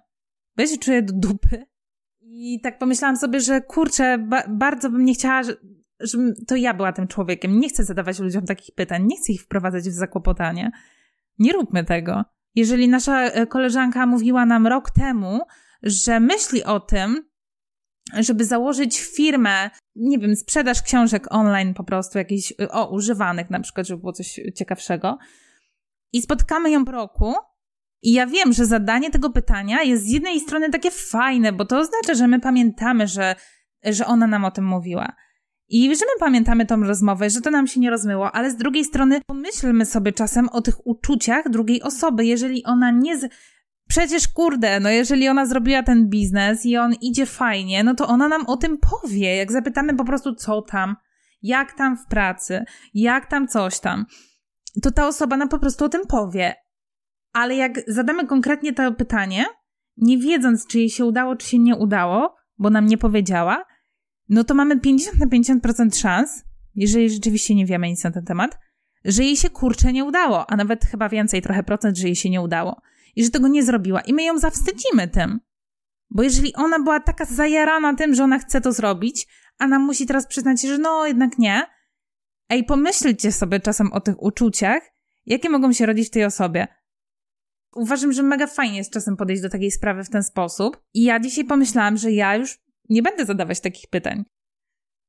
Ja 0.58 0.68
się 0.68 0.78
czuję 0.78 1.02
do 1.02 1.14
dupy. 1.14 1.66
I 2.44 2.62
tak 2.62 2.80
pomyślałam 2.80 3.18
sobie, 3.18 3.40
że 3.40 3.62
kurczę, 3.62 4.18
ba 4.18 4.44
bardzo 4.50 4.90
bym 4.90 5.06
nie 5.06 5.14
chciała, 5.14 5.42
żebym 6.00 6.34
to 6.48 6.56
ja 6.56 6.74
była 6.74 6.94
tym 6.94 7.08
człowiekiem. 7.08 7.60
Nie 7.60 7.70
chcę 7.70 7.84
zadawać 7.84 8.20
ludziom 8.20 8.46
takich 8.46 8.76
pytań, 8.76 9.06
nie 9.06 9.18
chcę 9.18 9.34
ich 9.34 9.42
wprowadzać 9.42 9.84
w 9.84 9.94
zakłopotanie. 9.94 10.72
Nie 11.40 11.54
róbmy 11.54 11.86
tego. 11.86 12.24
Jeżeli 12.56 12.88
nasza 12.90 13.24
e, 13.24 13.48
koleżanka 13.48 14.06
mówiła 14.06 14.46
nam 14.46 14.68
rok 14.68 14.92
temu, 14.92 15.42
że 15.84 16.20
myśli 16.20 16.64
o 16.64 16.80
tym, 16.80 17.30
żeby 18.20 18.46
założyć 18.46 19.02
firmę, 19.02 19.70
nie 19.96 20.20
wiem, 20.20 20.36
sprzedaż 20.36 20.82
książek 20.82 21.28
online 21.30 21.74
po 21.74 21.84
prostu, 21.84 22.18
jakichś, 22.18 22.54
o, 22.70 22.96
używanych 22.96 23.50
na 23.50 23.60
przykład, 23.60 23.88
żeby 23.88 24.00
było 24.02 24.14
coś 24.14 24.40
ciekawszego. 24.56 25.18
I 26.14 26.22
spotkamy 26.22 26.72
ją 26.72 26.86
po 26.86 26.92
roku 26.92 27.34
i 28.01 28.13
ja 28.13 28.27
wiem, 28.27 28.53
że 28.53 28.65
zadanie 28.65 29.12
tego 29.12 29.30
pytania 29.30 29.83
jest 29.83 30.03
z 30.03 30.09
jednej 30.09 30.39
strony 30.39 30.69
takie 30.69 30.92
fajne, 30.92 31.53
bo 31.53 31.65
to 31.65 31.80
oznacza, 31.80 32.13
że 32.13 32.27
my 32.27 32.39
pamiętamy, 32.39 33.07
że, 33.07 33.36
że 33.83 34.06
ona 34.06 34.27
nam 34.27 34.45
o 34.45 34.51
tym 34.51 34.65
mówiła. 34.65 35.15
I 35.74 35.95
że 35.95 36.06
my 36.06 36.19
pamiętamy 36.19 36.65
tą 36.65 36.83
rozmowę, 36.83 37.30
że 37.30 37.42
to 37.42 37.51
nam 37.51 37.68
się 37.68 37.80
nie 37.80 37.89
rozmyło, 37.89 38.31
ale 38.31 38.51
z 38.51 38.56
drugiej 38.56 38.86
strony 38.86 39.21
pomyślmy 39.25 39.86
sobie 39.86 40.12
czasem 40.12 40.50
o 40.50 40.62
tych 40.62 40.88
uczuciach 40.88 41.50
drugiej 41.50 41.81
osoby. 41.81 42.25
Jeżeli 42.25 42.63
ona 42.63 42.92
nie. 42.92 43.18
Z... 43.18 43.30
Przecież 43.88 44.27
kurde, 44.27 44.80
no 44.80 44.89
jeżeli 44.89 45.27
ona 45.27 45.45
zrobiła 45.45 45.83
ten 45.83 46.09
biznes 46.09 46.65
i 46.65 46.77
on 46.77 46.94
idzie 46.94 47.25
fajnie, 47.25 47.83
no 47.83 47.95
to 47.95 48.07
ona 48.07 48.27
nam 48.27 48.45
o 48.45 48.57
tym 48.57 48.77
powie. 48.77 49.36
Jak 49.36 49.51
zapytamy 49.51 49.95
po 49.95 50.06
prostu, 50.06 50.36
co 50.36 50.62
tam, 50.62 50.95
jak 51.42 51.74
tam 51.74 51.98
w 51.98 52.06
pracy, 52.06 52.63
jak 52.94 53.25
tam 53.25 53.48
coś 53.48 53.80
tam, 53.80 54.06
to 54.81 54.92
ta 54.92 55.07
osoba 55.07 55.38
nam 55.38 55.50
po 55.50 55.59
prostu 55.59 55.86
o 55.86 55.89
tym 55.89 56.01
powie. 56.07 56.56
Ale 57.33 57.56
jak 57.56 57.81
zadamy 57.88 58.28
konkretnie 58.28 58.74
to 58.74 58.92
pytanie, 58.92 59.45
nie 59.98 60.18
wiedząc, 60.18 60.68
czy 60.68 60.80
jej 60.80 60.89
się 60.89 61.06
udało, 61.06 61.36
czy 61.36 61.48
się 61.48 61.60
nie 61.60 61.75
udało, 61.75 62.36
bo 62.57 62.69
nam 62.69 62.86
nie 62.86 62.98
powiedziała, 62.98 63.66
no 64.30 64.44
to 64.44 64.54
mamy 64.54 64.80
50 64.80 65.19
na 65.19 65.25
50% 65.25 66.00
szans, 66.01 66.44
jeżeli 66.75 67.10
rzeczywiście 67.10 67.56
nie 67.56 67.66
wiemy 67.66 67.88
nic 67.88 68.04
na 68.04 68.12
ten 68.12 68.25
temat, 68.25 68.60
że 69.06 69.24
jej 69.24 69.38
się 69.38 69.50
kurczę 69.50 69.94
nie 69.94 70.06
udało, 70.06 70.51
a 70.51 70.56
nawet 70.56 70.86
chyba 70.86 71.10
więcej, 71.10 71.42
trochę 71.42 71.63
procent, 71.63 71.98
że 71.98 72.07
jej 72.07 72.16
się 72.16 72.30
nie 72.30 72.42
udało 72.42 72.81
i 73.16 73.24
że 73.24 73.30
tego 73.30 73.48
nie 73.48 73.63
zrobiła. 73.63 74.01
I 74.01 74.13
my 74.13 74.24
ją 74.24 74.38
zawstydzimy 74.38 75.07
tym. 75.07 75.39
Bo 76.10 76.24
jeżeli 76.24 76.54
ona 76.54 76.80
była 76.80 77.00
taka 77.00 77.25
zajarana 77.25 77.95
tym, 77.95 78.16
że 78.16 78.24
ona 78.24 78.39
chce 78.39 78.62
to 78.62 78.72
zrobić, 78.72 79.27
a 79.57 79.68
nam 79.68 79.81
musi 79.81 80.06
teraz 80.06 80.27
przyznać, 80.27 80.62
że 80.62 80.77
no 80.77 81.07
jednak 81.07 81.38
nie, 81.38 81.68
ej, 82.50 82.63
pomyślcie 82.63 83.31
sobie 83.31 83.60
czasem 83.60 83.94
o 83.94 84.01
tych 84.01 84.24
uczuciach, 84.24 84.84
jakie 85.25 85.50
mogą 85.50 85.74
się 85.74 85.86
rodzić 85.86 86.07
w 86.07 86.12
tej 86.12 86.25
osobie. 86.25 86.67
Uważam, 87.75 88.13
że 88.13 88.24
mega 88.24 88.48
fajnie 88.48 88.78
jest 88.78 88.94
czasem 88.94 89.18
podejść 89.18 89.42
do 89.42 89.50
takiej 89.50 89.72
sprawy 89.72 90.04
w 90.04 90.10
ten 90.10 90.24
sposób. 90.24 90.84
I 90.94 91.04
ja 91.04 91.20
dzisiaj 91.20 91.46
pomyślałam, 91.46 91.98
że 91.98 92.12
ja 92.12 92.36
już 92.36 92.60
nie 92.90 93.01
będę 93.01 93.25
zadawać 93.25 93.60
takich 93.60 93.90
pytań. 93.90 94.24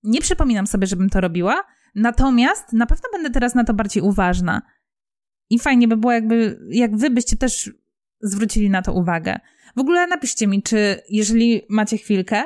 Nie 0.03 0.21
przypominam 0.21 0.67
sobie, 0.67 0.87
żebym 0.87 1.11
to 1.11 1.21
robiła, 1.21 1.65
natomiast 1.95 2.73
na 2.73 2.87
pewno 2.87 3.09
będę 3.13 3.31
teraz 3.31 3.55
na 3.55 3.65
to 3.65 3.75
bardziej 3.75 4.03
uważna. 4.03 4.63
I 5.51 5.59
fajnie 5.59 5.89
by 5.89 5.97
było, 5.97 6.13
jakby, 6.13 6.61
jak 6.69 6.97
wy 6.97 7.11
byście 7.11 7.37
też 7.37 7.71
zwrócili 8.21 8.71
na 8.71 8.83
to 8.83 8.93
uwagę. 8.93 9.39
W 9.77 9.81
ogóle 9.81 10.07
napiszcie 10.07 10.47
mi, 10.47 10.63
czy 10.63 11.03
jeżeli 11.09 11.63
macie 11.69 11.99
chwilkę, 11.99 12.45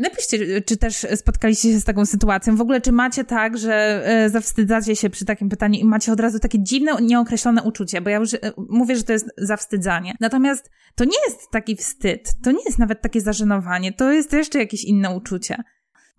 Napiszcie, 0.00 0.62
czy 0.62 0.76
też 0.76 1.06
spotkaliście 1.16 1.72
się 1.72 1.80
z 1.80 1.84
taką 1.84 2.06
sytuacją. 2.06 2.56
W 2.56 2.60
ogóle, 2.60 2.80
czy 2.80 2.92
macie 2.92 3.24
tak, 3.24 3.58
że 3.58 4.02
e, 4.06 4.30
zawstydzacie 4.30 4.96
się 4.96 5.10
przy 5.10 5.24
takim 5.24 5.48
pytaniu 5.48 5.80
i 5.80 5.84
macie 5.84 6.12
od 6.12 6.20
razu 6.20 6.38
takie 6.38 6.62
dziwne, 6.62 6.92
nieokreślone 7.02 7.62
uczucie, 7.62 8.00
bo 8.00 8.10
ja 8.10 8.18
już 8.18 8.34
e, 8.34 8.38
mówię, 8.68 8.96
że 8.96 9.02
to 9.02 9.12
jest 9.12 9.30
zawstydzanie. 9.38 10.14
Natomiast 10.20 10.70
to 10.94 11.04
nie 11.04 11.18
jest 11.28 11.50
taki 11.50 11.76
wstyd, 11.76 12.32
to 12.42 12.52
nie 12.52 12.64
jest 12.64 12.78
nawet 12.78 13.02
takie 13.02 13.20
zażenowanie, 13.20 13.92
to 13.92 14.12
jest 14.12 14.32
jeszcze 14.32 14.58
jakieś 14.58 14.84
inne 14.84 15.16
uczucie. 15.16 15.56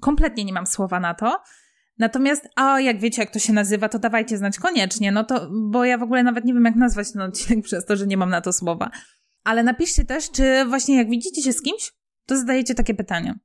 Kompletnie 0.01 0.45
nie 0.45 0.53
mam 0.53 0.67
słowa 0.67 0.99
na 0.99 1.13
to. 1.13 1.41
Natomiast, 1.97 2.47
a 2.55 2.79
jak 2.79 2.99
wiecie, 2.99 3.21
jak 3.21 3.31
to 3.31 3.39
się 3.39 3.53
nazywa, 3.53 3.89
to 3.89 3.99
dawajcie 3.99 4.37
znać 4.37 4.59
koniecznie, 4.59 5.11
no 5.11 5.23
to, 5.23 5.49
bo 5.51 5.85
ja 5.85 5.97
w 5.97 6.03
ogóle 6.03 6.23
nawet 6.23 6.45
nie 6.45 6.53
wiem, 6.53 6.65
jak 6.65 6.75
nazwać 6.75 7.11
ten 7.11 7.21
odcinek 7.21 7.65
przez 7.65 7.85
to, 7.85 7.95
że 7.95 8.07
nie 8.07 8.17
mam 8.17 8.29
na 8.29 8.41
to 8.41 8.53
słowa. 8.53 8.91
Ale 9.43 9.63
napiszcie 9.63 10.05
też, 10.05 10.31
czy 10.31 10.65
właśnie 10.65 10.97
jak 10.97 11.09
widzicie 11.09 11.41
się 11.41 11.53
z 11.53 11.61
kimś, 11.61 11.91
to 12.25 12.37
zadajecie 12.37 12.75
takie 12.75 12.93
pytania 12.93 13.35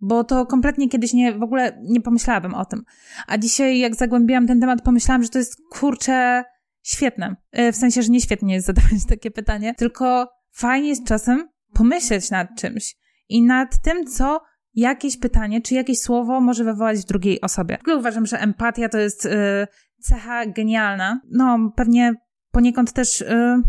bo 0.00 0.24
to 0.24 0.46
kompletnie 0.46 0.88
kiedyś 0.88 1.12
nie, 1.12 1.38
w 1.38 1.42
ogóle 1.42 1.82
nie 1.82 2.00
pomyślałabym 2.00 2.54
o 2.54 2.64
tym. 2.64 2.84
A 3.26 3.38
dzisiaj, 3.38 3.78
jak 3.78 3.94
zagłębiłam 3.94 4.46
ten 4.46 4.60
temat, 4.60 4.82
pomyślałam, 4.82 5.22
że 5.22 5.28
to 5.28 5.38
jest 5.38 5.56
kurczę 5.70 6.44
świetne. 6.82 7.36
E, 7.52 7.72
w 7.72 7.76
sensie, 7.76 8.02
że 8.02 8.08
nie 8.08 8.20
świetnie 8.20 8.54
jest 8.54 8.66
zadawać 8.66 9.06
takie 9.08 9.30
pytanie, 9.30 9.74
tylko 9.74 10.28
fajnie 10.52 10.88
jest 10.88 11.06
czasem 11.06 11.48
pomyśleć 11.72 12.30
nad 12.30 12.48
czymś 12.56 12.96
i 13.28 13.42
nad 13.42 13.82
tym, 13.82 14.06
co 14.06 14.40
jakieś 14.74 15.18
pytanie, 15.18 15.62
czy 15.62 15.74
jakieś 15.74 16.00
słowo 16.00 16.40
może 16.40 16.64
wywołać 16.64 16.98
w 16.98 17.04
drugiej 17.04 17.40
osobie. 17.40 17.76
W 17.78 17.80
ogóle 17.80 17.96
uważam, 17.96 18.26
że 18.26 18.40
empatia 18.40 18.88
to 18.88 18.98
jest 18.98 19.24
yy, 19.24 19.66
cecha 20.00 20.46
genialna. 20.46 21.20
No, 21.30 21.72
pewnie 21.76 22.14
poniekąd 22.50 22.92
też 22.92 23.20
yy, 23.20 23.62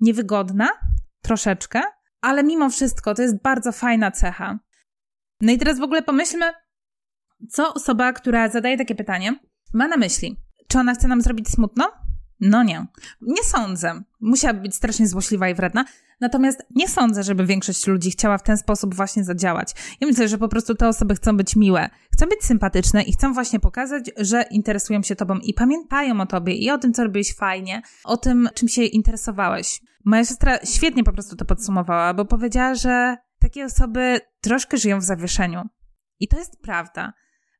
niewygodna, 0.00 0.68
troszeczkę, 1.22 1.80
ale 2.20 2.44
mimo 2.44 2.70
wszystko 2.70 3.14
to 3.14 3.22
jest 3.22 3.42
bardzo 3.42 3.72
fajna 3.72 4.10
cecha. 4.10 4.58
No 5.40 5.52
i 5.52 5.58
teraz 5.58 5.78
w 5.78 5.82
ogóle 5.82 6.02
pomyślmy, 6.02 6.46
co 7.48 7.74
osoba, 7.74 8.12
która 8.12 8.48
zadaje 8.48 8.78
takie 8.78 8.94
pytanie, 8.94 9.40
ma 9.74 9.88
na 9.88 9.96
myśli. 9.96 10.36
Czy 10.68 10.78
ona 10.78 10.94
chce 10.94 11.08
nam 11.08 11.20
zrobić 11.20 11.48
smutno? 11.48 11.92
No 12.40 12.62
nie. 12.62 12.86
Nie 13.20 13.44
sądzę. 13.44 14.02
Musiała 14.20 14.54
być 14.54 14.74
strasznie 14.74 15.08
złośliwa 15.08 15.48
i 15.48 15.54
wredna. 15.54 15.84
Natomiast 16.20 16.62
nie 16.70 16.88
sądzę, 16.88 17.22
żeby 17.22 17.46
większość 17.46 17.86
ludzi 17.86 18.10
chciała 18.10 18.38
w 18.38 18.42
ten 18.42 18.56
sposób 18.56 18.94
właśnie 18.94 19.24
zadziałać. 19.24 19.74
Ja 20.00 20.06
myślę, 20.06 20.28
że 20.28 20.38
po 20.38 20.48
prostu 20.48 20.74
te 20.74 20.88
osoby 20.88 21.14
chcą 21.14 21.36
być 21.36 21.56
miłe, 21.56 21.90
chcą 22.12 22.26
być 22.26 22.44
sympatyczne 22.44 23.02
i 23.02 23.12
chcą 23.12 23.32
właśnie 23.32 23.60
pokazać, 23.60 24.10
że 24.16 24.44
interesują 24.50 25.02
się 25.02 25.16
tobą 25.16 25.38
i 25.38 25.54
pamiętają 25.54 26.20
o 26.20 26.26
tobie 26.26 26.54
i 26.54 26.70
o 26.70 26.78
tym, 26.78 26.92
co 26.92 27.04
robiłeś 27.04 27.34
fajnie, 27.34 27.82
o 28.04 28.16
tym, 28.16 28.48
czym 28.54 28.68
się 28.68 28.84
interesowałeś. 28.84 29.80
Moja 30.04 30.24
siostra 30.24 30.58
świetnie 30.64 31.04
po 31.04 31.12
prostu 31.12 31.36
to 31.36 31.44
podsumowała, 31.44 32.14
bo 32.14 32.24
powiedziała, 32.24 32.74
że 32.74 33.16
takie 33.40 33.64
osoby 33.64 34.20
troszkę 34.40 34.76
żyją 34.76 34.98
w 34.98 35.04
zawieszeniu. 35.04 35.62
I 36.20 36.28
to 36.28 36.38
jest 36.38 36.60
prawda, 36.62 37.12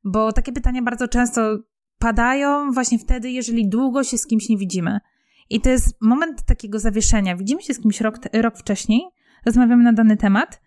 bo 0.05 0.33
takie 0.33 0.53
pytania 0.53 0.83
bardzo 0.83 1.09
często 1.09 1.59
padają 1.99 2.73
właśnie 2.73 2.99
wtedy, 2.99 3.31
jeżeli 3.31 3.69
długo 3.69 4.05
się 4.05 4.19
z 4.19 4.27
kimś 4.27 4.49
nie 4.49 4.57
widzimy. 4.57 5.01
I 5.51 5.61
to 5.61 5.71
jest 5.71 5.97
moment 6.01 6.43
takiego 6.43 6.79
zawieszenia. 6.79 7.37
Widzimy 7.37 7.63
się 7.63 7.75
z 7.75 7.81
kimś 7.81 8.01
rok, 8.01 8.17
rok 8.33 8.59
wcześniej, 8.59 9.03
rozmawiamy 9.47 9.85
na 9.85 9.93
dany 9.93 10.17
temat 10.17 10.61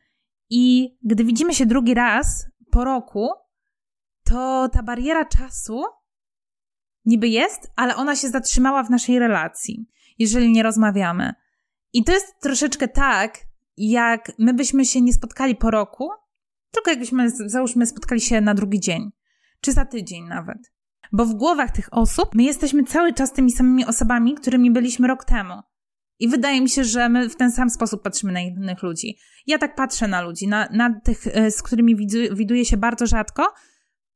i 0.50 0.96
gdy 1.04 1.24
widzimy 1.24 1.54
się 1.54 1.66
drugi 1.66 1.94
raz 1.94 2.50
po 2.72 2.84
roku, 2.84 3.30
to 4.24 4.70
ta 4.70 4.84
bariera 4.84 5.26
czasu 5.26 5.84
niby 7.06 7.28
jest, 7.28 7.72
ale 7.76 7.96
ona 7.96 8.16
się 8.16 8.30
zatrzymała 8.30 8.84
w 8.84 8.90
naszej 8.90 9.20
relacji, 9.20 9.90
jeżeli 10.20 10.52
nie 10.52 10.64
rozmawiamy. 10.64 11.34
I 11.94 12.04
to 12.04 12.12
jest 12.12 12.40
troszeczkę 12.40 12.88
tak, 12.88 13.38
jak 13.78 14.32
my 14.40 14.54
byśmy 14.54 14.86
się 14.86 15.02
nie 15.02 15.14
spotkali 15.14 15.56
po 15.56 15.72
roku, 15.72 16.10
tylko 16.72 16.90
jakbyśmy, 16.90 17.30
załóżmy, 17.30 17.86
spotkali 17.86 18.22
się 18.22 18.42
na 18.42 18.54
drugi 18.54 18.80
dzień, 18.80 19.12
czy 19.62 19.72
za 19.72 19.86
tydzień 19.86 20.24
nawet. 20.28 20.74
Bo 21.12 21.26
w 21.26 21.34
głowach 21.34 21.72
tych 21.72 21.90
osób 21.92 22.36
my 22.36 22.44
jesteśmy 22.44 22.84
cały 22.84 23.14
czas 23.14 23.34
tymi 23.34 23.52
samymi 23.52 23.86
osobami, 23.86 24.36
którymi 24.36 24.72
byliśmy 24.72 25.08
rok 25.08 25.26
temu. 25.26 25.54
I 26.20 26.30
wydaje 26.30 26.62
mi 26.62 26.70
się, 26.70 26.84
że 26.84 27.10
my 27.10 27.30
w 27.30 27.36
ten 27.36 27.52
sam 27.52 27.70
sposób 27.70 28.04
patrzymy 28.04 28.34
na 28.34 28.42
innych 28.42 28.84
ludzi. 28.84 29.18
Ja 29.48 29.58
tak 29.58 29.76
patrzę 29.76 30.08
na 30.08 30.22
ludzi, 30.22 30.48
na, 30.48 30.68
na 30.72 31.00
tych, 31.00 31.28
e, 31.28 31.52
z 31.52 31.64
którymi 31.64 31.96
widuję 32.32 32.66
się 32.66 32.78
bardzo 32.78 33.08
rzadko, 33.08 33.54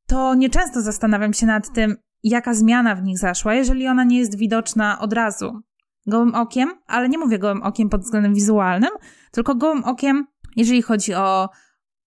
to 0.08 0.36
nieczęsto 0.36 0.82
zastanawiam 0.82 1.34
się 1.34 1.46
nad 1.46 1.74
tym, 1.74 1.96
jaka 2.24 2.54
zmiana 2.54 2.96
w 2.96 3.04
nich 3.04 3.18
zaszła, 3.18 3.54
jeżeli 3.54 3.88
ona 3.88 4.04
nie 4.04 4.20
jest 4.20 4.38
widoczna 4.38 5.00
od 5.00 5.14
razu. 5.14 5.62
Gołym 6.08 6.36
okiem, 6.36 6.70
ale 6.88 7.10
nie 7.10 7.18
mówię 7.18 7.40
gołym 7.40 7.64
okiem 7.64 7.90
pod 7.90 8.02
względem 8.02 8.34
wizualnym, 8.34 8.90
tylko 9.32 9.56
gołym 9.56 9.84
okiem, 9.84 10.28
jeżeli 10.56 10.82
chodzi 10.82 11.14
o 11.14 11.50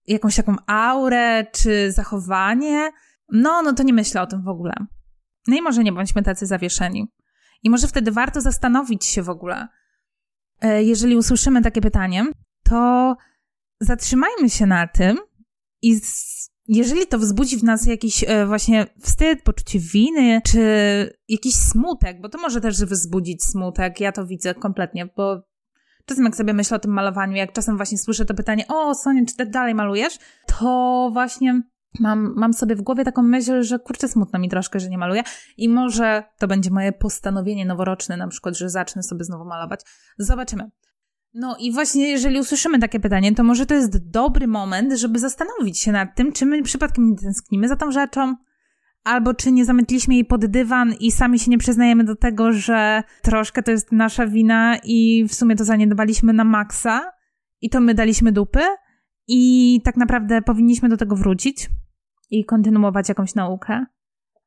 jakąś 0.06 0.36
taką 0.36 0.56
aurę 0.66 1.46
czy 1.52 1.92
zachowanie, 1.92 2.90
no, 3.32 3.62
no 3.62 3.72
to 3.72 3.82
nie 3.82 3.92
myślę 3.92 4.22
o 4.22 4.26
tym 4.26 4.42
w 4.42 4.48
ogóle. 4.48 4.72
No 5.46 5.56
i 5.56 5.62
może 5.62 5.84
nie 5.84 5.92
bądźmy 5.92 6.22
tacy 6.22 6.46
zawieszeni. 6.46 7.12
I 7.62 7.70
może 7.70 7.88
wtedy 7.88 8.12
warto 8.12 8.40
zastanowić 8.40 9.06
się 9.06 9.22
w 9.22 9.30
ogóle, 9.30 9.68
e, 10.60 10.84
jeżeli 10.84 11.16
usłyszymy 11.16 11.62
takie 11.62 11.80
pytanie, 11.80 12.24
to 12.62 13.16
zatrzymajmy 13.80 14.50
się 14.50 14.66
na 14.66 14.86
tym 14.86 15.18
i 15.82 16.00
jeżeli 16.72 17.06
to 17.06 17.18
wzbudzi 17.18 17.56
w 17.56 17.64
nas 17.64 17.86
jakiś 17.86 18.24
e, 18.28 18.46
właśnie 18.46 18.86
wstyd, 19.00 19.42
poczucie 19.42 19.78
winy, 19.78 20.40
czy 20.44 20.60
jakiś 21.28 21.54
smutek, 21.54 22.20
bo 22.20 22.28
to 22.28 22.38
może 22.38 22.60
też 22.60 22.84
wzbudzić 22.84 23.44
smutek, 23.44 24.00
ja 24.00 24.12
to 24.12 24.26
widzę 24.26 24.54
kompletnie, 24.54 25.06
bo 25.16 25.42
czasem 26.04 26.24
jak 26.24 26.36
sobie 26.36 26.52
myślę 26.52 26.76
o 26.76 26.80
tym 26.80 26.92
malowaniu, 26.92 27.36
jak 27.36 27.52
czasem 27.52 27.76
właśnie 27.76 27.98
słyszę 27.98 28.24
to 28.24 28.34
pytanie, 28.34 28.64
o 28.68 28.94
Sonia, 28.94 29.22
czy 29.24 29.46
dalej 29.46 29.74
malujesz? 29.74 30.18
To 30.46 31.10
właśnie 31.12 31.62
mam, 32.00 32.34
mam 32.36 32.52
sobie 32.52 32.76
w 32.76 32.82
głowie 32.82 33.04
taką 33.04 33.22
myśl, 33.22 33.62
że 33.62 33.78
kurczę, 33.78 34.08
smutno 34.08 34.38
mi 34.38 34.48
troszkę, 34.48 34.80
że 34.80 34.88
nie 34.88 34.98
maluję 34.98 35.22
i 35.56 35.68
może 35.68 36.24
to 36.38 36.48
będzie 36.48 36.70
moje 36.70 36.92
postanowienie 36.92 37.66
noworoczne 37.66 38.16
na 38.16 38.28
przykład, 38.28 38.56
że 38.56 38.70
zacznę 38.70 39.02
sobie 39.02 39.24
znowu 39.24 39.44
malować. 39.44 39.80
Zobaczymy. 40.18 40.70
No 41.34 41.56
i 41.60 41.72
właśnie 41.72 42.08
jeżeli 42.08 42.40
usłyszymy 42.40 42.78
takie 42.78 43.00
pytanie, 43.00 43.34
to 43.34 43.44
może 43.44 43.66
to 43.66 43.74
jest 43.74 44.10
dobry 44.10 44.46
moment, 44.46 44.92
żeby 44.92 45.18
zastanowić 45.18 45.78
się 45.78 45.92
nad 45.92 46.16
tym, 46.16 46.32
czy 46.32 46.46
my 46.46 46.62
przypadkiem 46.62 47.10
nie 47.10 47.16
tęsknimy 47.16 47.68
za 47.68 47.76
tą 47.76 47.92
rzeczą, 47.92 48.36
albo 49.04 49.34
czy 49.34 49.52
nie 49.52 49.64
zamytliśmy 49.64 50.14
jej 50.14 50.24
pod 50.24 50.46
dywan 50.46 50.94
i 51.00 51.12
sami 51.12 51.38
się 51.38 51.50
nie 51.50 51.58
przyznajemy 51.58 52.04
do 52.04 52.16
tego, 52.16 52.52
że 52.52 53.02
troszkę 53.22 53.62
to 53.62 53.70
jest 53.70 53.92
nasza 53.92 54.26
wina 54.26 54.76
i 54.84 55.24
w 55.28 55.34
sumie 55.34 55.56
to 55.56 55.64
zaniedbaliśmy 55.64 56.32
na 56.32 56.44
maksa 56.44 57.12
i 57.60 57.70
to 57.70 57.80
my 57.80 57.94
daliśmy 57.94 58.32
dupy 58.32 58.60
i 59.26 59.80
tak 59.84 59.96
naprawdę 59.96 60.42
powinniśmy 60.42 60.88
do 60.88 60.96
tego 60.96 61.16
wrócić 61.16 61.70
i 62.30 62.44
kontynuować 62.44 63.08
jakąś 63.08 63.34
naukę. 63.34 63.86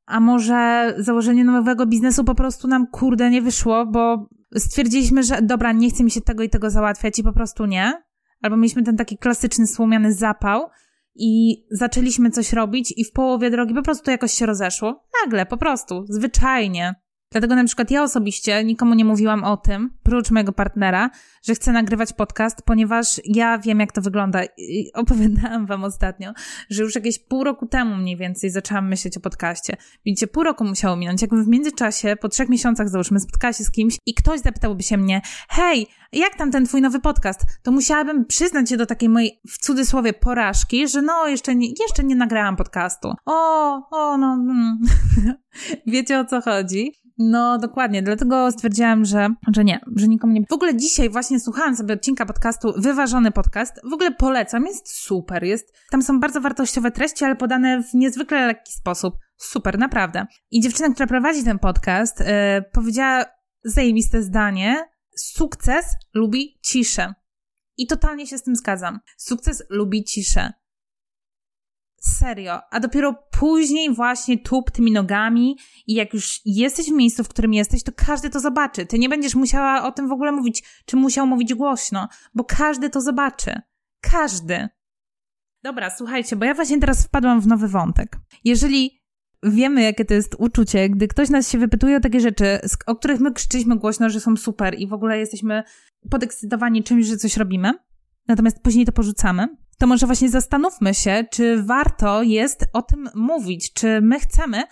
A 0.06 0.20
może 0.20 0.94
założenie 0.98 1.44
nowego 1.44 1.86
biznesu 1.86 2.24
po 2.24 2.36
prostu 2.36 2.68
nam 2.68 2.88
kurde 2.88 3.30
nie 3.30 3.42
wyszło, 3.42 3.86
bo 3.86 4.30
stwierdziliśmy, 4.58 5.24
że 5.24 5.42
dobra, 5.42 5.72
nie 5.72 5.90
chce 5.90 6.04
mi 6.04 6.12
się 6.12 6.22
tego 6.22 6.44
i 6.44 6.50
tego 6.50 6.70
załatwiać 6.70 7.20
i 7.20 7.24
po 7.24 7.34
prostu 7.34 7.66
nie. 7.66 8.04
Albo 8.42 8.58
mieliśmy 8.58 8.84
ten 8.84 8.98
taki 8.98 9.18
klasyczny 9.18 9.68
słomiany 9.68 10.14
zapał 10.14 10.70
i 11.16 11.64
zaczęliśmy 11.72 12.32
coś 12.32 12.54
robić 12.54 12.94
i 12.98 13.06
w 13.06 13.12
połowie 13.12 13.50
drogi 13.50 13.74
po 13.74 13.82
prostu 13.82 14.12
jakoś 14.12 14.34
się 14.34 14.46
rozeszło. 14.46 15.08
Nagle, 15.24 15.46
po 15.46 15.58
prostu, 15.58 16.06
zwyczajnie. 16.10 17.03
Dlatego 17.34 17.56
na 17.56 17.64
przykład 17.64 17.92
ja 17.92 18.04
osobiście 18.04 18.64
nikomu 18.64 18.94
nie 18.94 19.06
mówiłam 19.06 19.44
o 19.44 19.58
tym, 19.58 19.90
prócz 20.04 20.32
mojego 20.32 20.52
partnera, 20.52 21.10
że 21.44 21.56
chcę 21.56 21.72
nagrywać 21.72 22.14
podcast, 22.14 22.62
ponieważ 22.66 23.22
ja 23.26 23.58
wiem, 23.58 23.80
jak 23.80 23.92
to 23.92 24.02
wygląda. 24.02 24.42
I 24.58 24.94
opowiadałam 24.94 25.66
wam 25.66 25.84
ostatnio, 25.84 26.34
że 26.70 26.84
już 26.84 26.96
jakieś 26.96 27.20
pół 27.20 27.44
roku 27.44 27.66
temu 27.66 27.96
mniej 27.96 28.18
więcej 28.18 28.50
zaczęłam 28.50 28.90
myśleć 28.90 29.18
o 29.18 29.20
podcaście. 29.20 29.78
Widzicie, 30.06 30.28
pół 30.28 30.44
roku 30.44 30.66
musiało 30.66 30.96
minąć. 30.96 31.22
Jakbym 31.22 31.44
w 31.44 31.48
międzyczasie, 31.48 32.16
po 32.22 32.30
trzech 32.30 32.50
miesiącach 32.50 32.90
załóżmy, 32.90 33.20
spotkała 33.20 33.54
się 33.54 33.64
z 33.64 33.72
kimś 33.72 33.98
i 34.06 34.14
ktoś 34.14 34.40
zapytałby 34.40 34.84
się 34.84 34.98
mnie, 34.98 35.22
hej, 35.50 35.88
jak 36.12 36.36
tam 36.36 36.52
ten 36.52 36.66
twój 36.66 36.82
nowy 36.82 37.00
podcast? 37.00 37.42
To 37.64 37.72
musiałabym 37.72 38.26
przyznać 38.26 38.70
się 38.70 38.78
do 38.78 38.86
takiej 38.86 39.10
mojej, 39.10 39.40
w 39.48 39.58
cudzysłowie, 39.58 40.14
porażki, 40.14 40.88
że 40.88 41.02
no, 41.02 41.28
jeszcze 41.28 41.56
nie, 41.56 41.68
jeszcze 41.68 42.04
nie 42.04 42.16
nagrałam 42.16 42.56
podcastu. 42.56 43.14
O, 43.26 43.74
o, 43.92 44.18
no, 44.18 44.34
mm. 44.34 44.80
wiecie 45.88 46.20
o 46.20 46.26
co 46.26 46.42
chodzi. 46.42 47.03
No, 47.18 47.58
dokładnie. 47.58 48.04
Dlatego 48.04 48.52
stwierdziłam, 48.52 49.06
że, 49.06 49.30
że 49.56 49.64
nie, 49.64 49.80
że 49.96 50.08
nikomu 50.08 50.34
nie. 50.34 50.42
W 50.50 50.54
ogóle 50.54 50.78
dzisiaj 50.78 51.10
właśnie 51.10 51.40
słuchałam 51.40 51.76
sobie 51.76 51.94
odcinka 51.94 52.26
podcastu, 52.26 52.74
wyważony 52.78 53.32
podcast. 53.32 53.82
W 53.90 53.94
ogóle 53.94 54.12
polecam, 54.12 54.66
jest 54.66 54.90
super. 54.90 55.44
Jest, 55.44 55.74
tam 55.92 56.02
są 56.02 56.20
bardzo 56.20 56.42
wartościowe 56.42 56.92
treści, 56.92 57.26
ale 57.26 57.36
podane 57.36 57.84
w 57.84 57.94
niezwykle 57.94 58.48
lekki 58.48 58.74
sposób. 58.74 59.16
Super, 59.38 59.80
naprawdę. 59.80 60.26
I 60.52 60.62
dziewczyna, 60.62 60.90
która 60.94 61.08
prowadzi 61.08 61.44
ten 61.44 61.60
podcast, 61.60 62.20
yy, 62.20 62.26
powiedziała 62.74 63.26
zajebiste 63.64 64.22
zdanie. 64.22 64.90
Sukces 65.16 65.86
lubi 66.14 66.60
ciszę. 66.62 67.14
I 67.78 67.88
totalnie 67.88 68.28
się 68.28 68.38
z 68.38 68.44
tym 68.44 68.56
zgadzam. 68.56 69.00
Sukces 69.18 69.64
lubi 69.70 70.04
ciszę. 70.04 70.54
Serio. 72.06 72.60
A 72.72 72.80
dopiero 72.80 73.16
później 73.32 73.94
właśnie 73.94 74.38
tup 74.38 74.72
tymi 74.72 74.92
nogami 74.92 75.58
i 75.88 75.94
jak 75.94 76.14
już 76.14 76.42
jesteś 76.46 76.86
w 76.86 76.94
miejscu, 76.94 77.24
w 77.24 77.30
którym 77.30 77.54
jesteś, 77.54 77.84
to 77.84 77.92
każdy 77.96 78.30
to 78.30 78.40
zobaczy. 78.40 78.86
Ty 78.86 79.00
nie 79.00 79.10
będziesz 79.10 79.36
musiała 79.36 79.84
o 79.84 79.92
tym 79.92 80.08
w 80.08 80.12
ogóle 80.12 80.32
mówić, 80.32 80.64
czy 80.86 80.96
musiał 80.96 81.28
mówić 81.28 81.54
głośno, 81.54 82.08
bo 82.34 82.44
każdy 82.44 82.90
to 82.90 83.02
zobaczy. 83.02 83.62
Każdy. 84.02 84.70
Dobra, 85.64 85.90
słuchajcie, 85.90 86.36
bo 86.36 86.46
ja 86.46 86.54
właśnie 86.54 86.80
teraz 86.80 87.04
wpadłam 87.04 87.42
w 87.42 87.48
nowy 87.48 87.68
wątek. 87.68 88.20
Jeżeli 88.44 89.02
wiemy, 89.44 89.82
jakie 89.82 90.06
to 90.06 90.14
jest 90.14 90.36
uczucie, 90.40 90.90
gdy 90.90 91.08
ktoś 91.08 91.30
nas 91.30 91.52
się 91.52 91.58
wypytuje 91.58 91.98
o 91.98 92.00
takie 92.00 92.20
rzeczy, 92.20 92.60
o 92.86 92.96
których 92.96 93.20
my 93.20 93.34
krzyczyliśmy 93.34 93.76
głośno, 93.76 94.10
że 94.10 94.20
są 94.20 94.38
super 94.38 94.76
i 94.80 94.88
w 94.88 94.94
ogóle 94.94 95.20
jesteśmy 95.20 95.64
podekscytowani 96.10 96.84
czymś, 96.84 97.06
że 97.06 97.18
coś 97.18 97.38
robimy, 97.38 97.74
natomiast 98.28 98.60
później 98.62 98.86
to 98.86 98.92
porzucamy, 98.92 99.48
to 99.78 99.88
może 99.88 100.06
właśnie 100.06 100.30
zastanówmy 100.30 100.94
się, 100.94 101.26
czy 101.32 101.64
warto 101.64 102.24
jest 102.24 102.66
o 102.74 102.82
tym 102.82 103.10
mówić, 103.16 103.74
czy 103.74 104.02
my 104.02 104.20
chcemy 104.20 104.64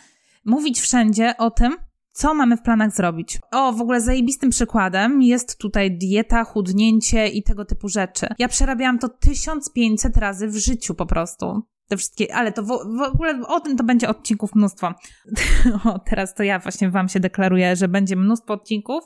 mówić 0.46 0.81
wszędzie 0.81 1.38
o 1.38 1.51
tym, 1.51 1.77
co 2.13 2.34
mamy 2.34 2.58
w 2.58 2.62
planach 2.62 2.91
zrobić. 2.91 3.39
O, 3.51 3.74
w 3.74 3.81
ogóle 3.81 4.01
zajebistym 4.01 4.50
przykładem 4.50 5.22
jest 5.22 5.58
tutaj 5.58 5.98
dieta, 5.98 6.43
chudnięcie 6.43 7.27
i 7.27 7.43
tego 7.43 7.65
typu 7.65 7.88
rzeczy. 7.89 8.27
Ja 8.39 8.48
przerabiałam 8.48 9.00
to 9.00 9.10
1500 9.10 10.17
razy 10.17 10.48
w 10.48 10.58
życiu 10.58 10.96
po 10.96 11.05
prostu. 11.05 11.62
Te 11.88 11.98
wszystkie, 11.98 12.36
ale 12.36 12.51
to 12.51 12.63
w, 12.63 12.67
w 12.67 13.01
ogóle 13.01 13.41
o 13.48 13.60
tym 13.60 13.77
to 13.77 13.84
będzie 13.84 14.10
odcinków 14.10 14.55
mnóstwo. 14.55 14.93
o, 15.86 16.00
teraz 16.00 16.34
to 16.34 16.43
ja 16.43 16.60
właśnie 16.60 16.89
wam 16.89 17.10
się 17.10 17.20
deklaruję, 17.20 17.75
że 17.75 17.88
będzie 17.88 18.15
mnóstwo 18.15 18.53
odcinków, 18.53 19.03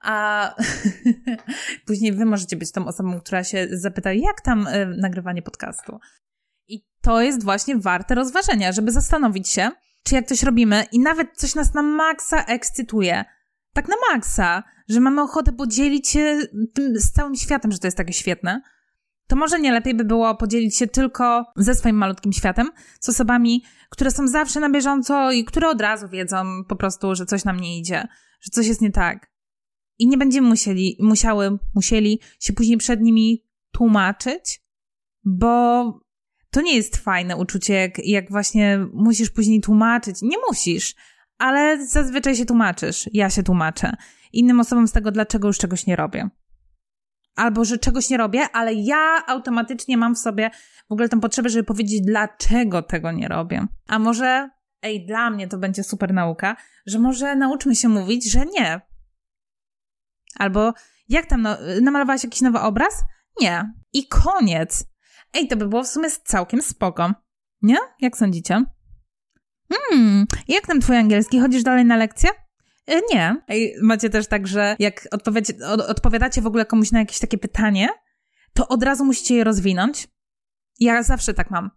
a 0.00 0.54
później 1.86 2.12
wy 2.12 2.24
możecie 2.24 2.56
być 2.56 2.72
tą 2.72 2.86
osobą, 2.86 3.20
która 3.20 3.44
się 3.44 3.68
zapyta, 3.70 4.12
jak 4.12 4.40
tam 4.40 4.66
y, 4.66 4.96
nagrywanie 4.98 5.42
podcastu. 5.42 5.98
I 6.68 6.84
to 7.02 7.20
jest 7.20 7.44
właśnie 7.44 7.76
warte 7.76 8.14
rozważenia, 8.14 8.72
żeby 8.72 8.92
zastanowić 8.92 9.48
się, 9.48 9.70
czy 10.02 10.14
jak 10.14 10.26
coś 10.26 10.42
robimy 10.42 10.84
i 10.92 11.00
nawet 11.00 11.28
coś 11.36 11.54
nas 11.54 11.74
na 11.74 11.82
maksa 11.82 12.44
ekscytuje, 12.44 13.24
tak 13.74 13.88
na 13.88 13.94
maksa, 14.12 14.62
że 14.88 15.00
mamy 15.00 15.22
ochotę 15.22 15.52
podzielić 15.52 16.08
się 16.08 16.38
tym 16.74 17.00
z 17.00 17.12
całym 17.12 17.34
światem, 17.34 17.72
że 17.72 17.78
to 17.78 17.86
jest 17.86 17.96
takie 17.96 18.12
świetne, 18.12 18.60
to 19.30 19.36
może 19.36 19.60
nie 19.60 19.72
lepiej 19.72 19.94
by 19.94 20.04
było 20.04 20.34
podzielić 20.34 20.76
się 20.76 20.86
tylko 20.86 21.44
ze 21.56 21.74
swoim 21.74 21.96
malutkim 21.96 22.32
światem, 22.32 22.70
z 23.00 23.08
osobami, 23.08 23.64
które 23.90 24.10
są 24.10 24.28
zawsze 24.28 24.60
na 24.60 24.70
bieżąco 24.70 25.32
i 25.32 25.44
które 25.44 25.68
od 25.68 25.80
razu 25.80 26.08
wiedzą 26.08 26.44
po 26.68 26.76
prostu, 26.76 27.14
że 27.14 27.26
coś 27.26 27.44
nam 27.44 27.60
nie 27.60 27.78
idzie, 27.78 28.08
że 28.40 28.50
coś 28.50 28.66
jest 28.66 28.80
nie 28.80 28.92
tak. 28.92 29.30
I 30.00 30.06
nie 30.06 30.18
będziemy 30.18 30.48
musieli, 30.48 30.96
musiały, 31.00 31.58
musieli 31.74 32.20
się 32.40 32.52
później 32.52 32.76
przed 32.76 33.00
nimi 33.00 33.44
tłumaczyć, 33.72 34.62
bo 35.24 35.84
to 36.50 36.60
nie 36.60 36.76
jest 36.76 36.96
fajne 36.96 37.36
uczucie, 37.36 37.74
jak, 37.74 37.98
jak 38.06 38.30
właśnie 38.30 38.86
musisz 38.92 39.30
później 39.30 39.60
tłumaczyć. 39.60 40.22
Nie 40.22 40.36
musisz, 40.48 40.94
ale 41.38 41.86
zazwyczaj 41.86 42.36
się 42.36 42.46
tłumaczysz. 42.46 43.10
Ja 43.12 43.30
się 43.30 43.42
tłumaczę. 43.42 43.96
Innym 44.32 44.60
osobom 44.60 44.88
z 44.88 44.92
tego, 44.92 45.10
dlaczego 45.12 45.48
już 45.48 45.58
czegoś 45.58 45.86
nie 45.86 45.96
robię. 45.96 46.28
Albo, 47.36 47.64
że 47.64 47.78
czegoś 47.78 48.10
nie 48.10 48.16
robię, 48.16 48.40
ale 48.52 48.74
ja 48.74 49.22
automatycznie 49.26 49.96
mam 49.96 50.14
w 50.14 50.18
sobie 50.18 50.50
w 50.88 50.92
ogóle 50.92 51.08
tę 51.08 51.20
potrzebę, 51.20 51.48
żeby 51.48 51.64
powiedzieć, 51.64 52.00
dlaczego 52.06 52.82
tego 52.82 53.12
nie 53.12 53.28
robię. 53.28 53.66
A 53.88 53.98
może, 53.98 54.50
ej, 54.82 55.06
dla 55.06 55.30
mnie 55.30 55.48
to 55.48 55.58
będzie 55.58 55.84
super 55.84 56.14
nauka, 56.14 56.56
że 56.86 56.98
może 56.98 57.36
nauczmy 57.36 57.74
się 57.74 57.88
mówić, 57.88 58.32
że 58.32 58.44
nie. 58.46 58.89
Albo, 60.40 60.74
jak 61.08 61.26
tam, 61.26 61.42
no, 61.42 61.56
namalowałaś 61.82 62.24
jakiś 62.24 62.40
nowy 62.40 62.60
obraz? 62.60 63.04
Nie. 63.40 63.72
I 63.92 64.08
koniec. 64.08 64.84
Ej, 65.32 65.48
to 65.48 65.56
by 65.56 65.68
było 65.68 65.82
w 65.82 65.88
sumie 65.88 66.08
całkiem 66.24 66.62
spoko. 66.62 67.12
Nie? 67.62 67.76
Jak 68.00 68.16
sądzicie? 68.16 68.64
Hmm, 69.72 70.26
jak 70.48 70.66
tam 70.66 70.80
twój 70.80 70.96
angielski? 70.96 71.40
Chodzisz 71.40 71.62
dalej 71.62 71.84
na 71.84 71.96
lekcje? 71.96 72.30
E, 72.86 73.00
nie. 73.12 73.36
Ej, 73.48 73.74
macie 73.82 74.10
też 74.10 74.26
tak, 74.26 74.46
że 74.46 74.76
jak 74.78 75.08
odpowiadacie 75.88 76.42
w 76.42 76.46
ogóle 76.46 76.66
komuś 76.66 76.92
na 76.92 76.98
jakieś 76.98 77.18
takie 77.18 77.38
pytanie, 77.38 77.88
to 78.54 78.68
od 78.68 78.82
razu 78.82 79.04
musicie 79.04 79.36
je 79.36 79.44
rozwinąć. 79.44 80.08
Ja 80.78 81.02
zawsze 81.02 81.34
tak 81.34 81.50
mam. 81.50 81.70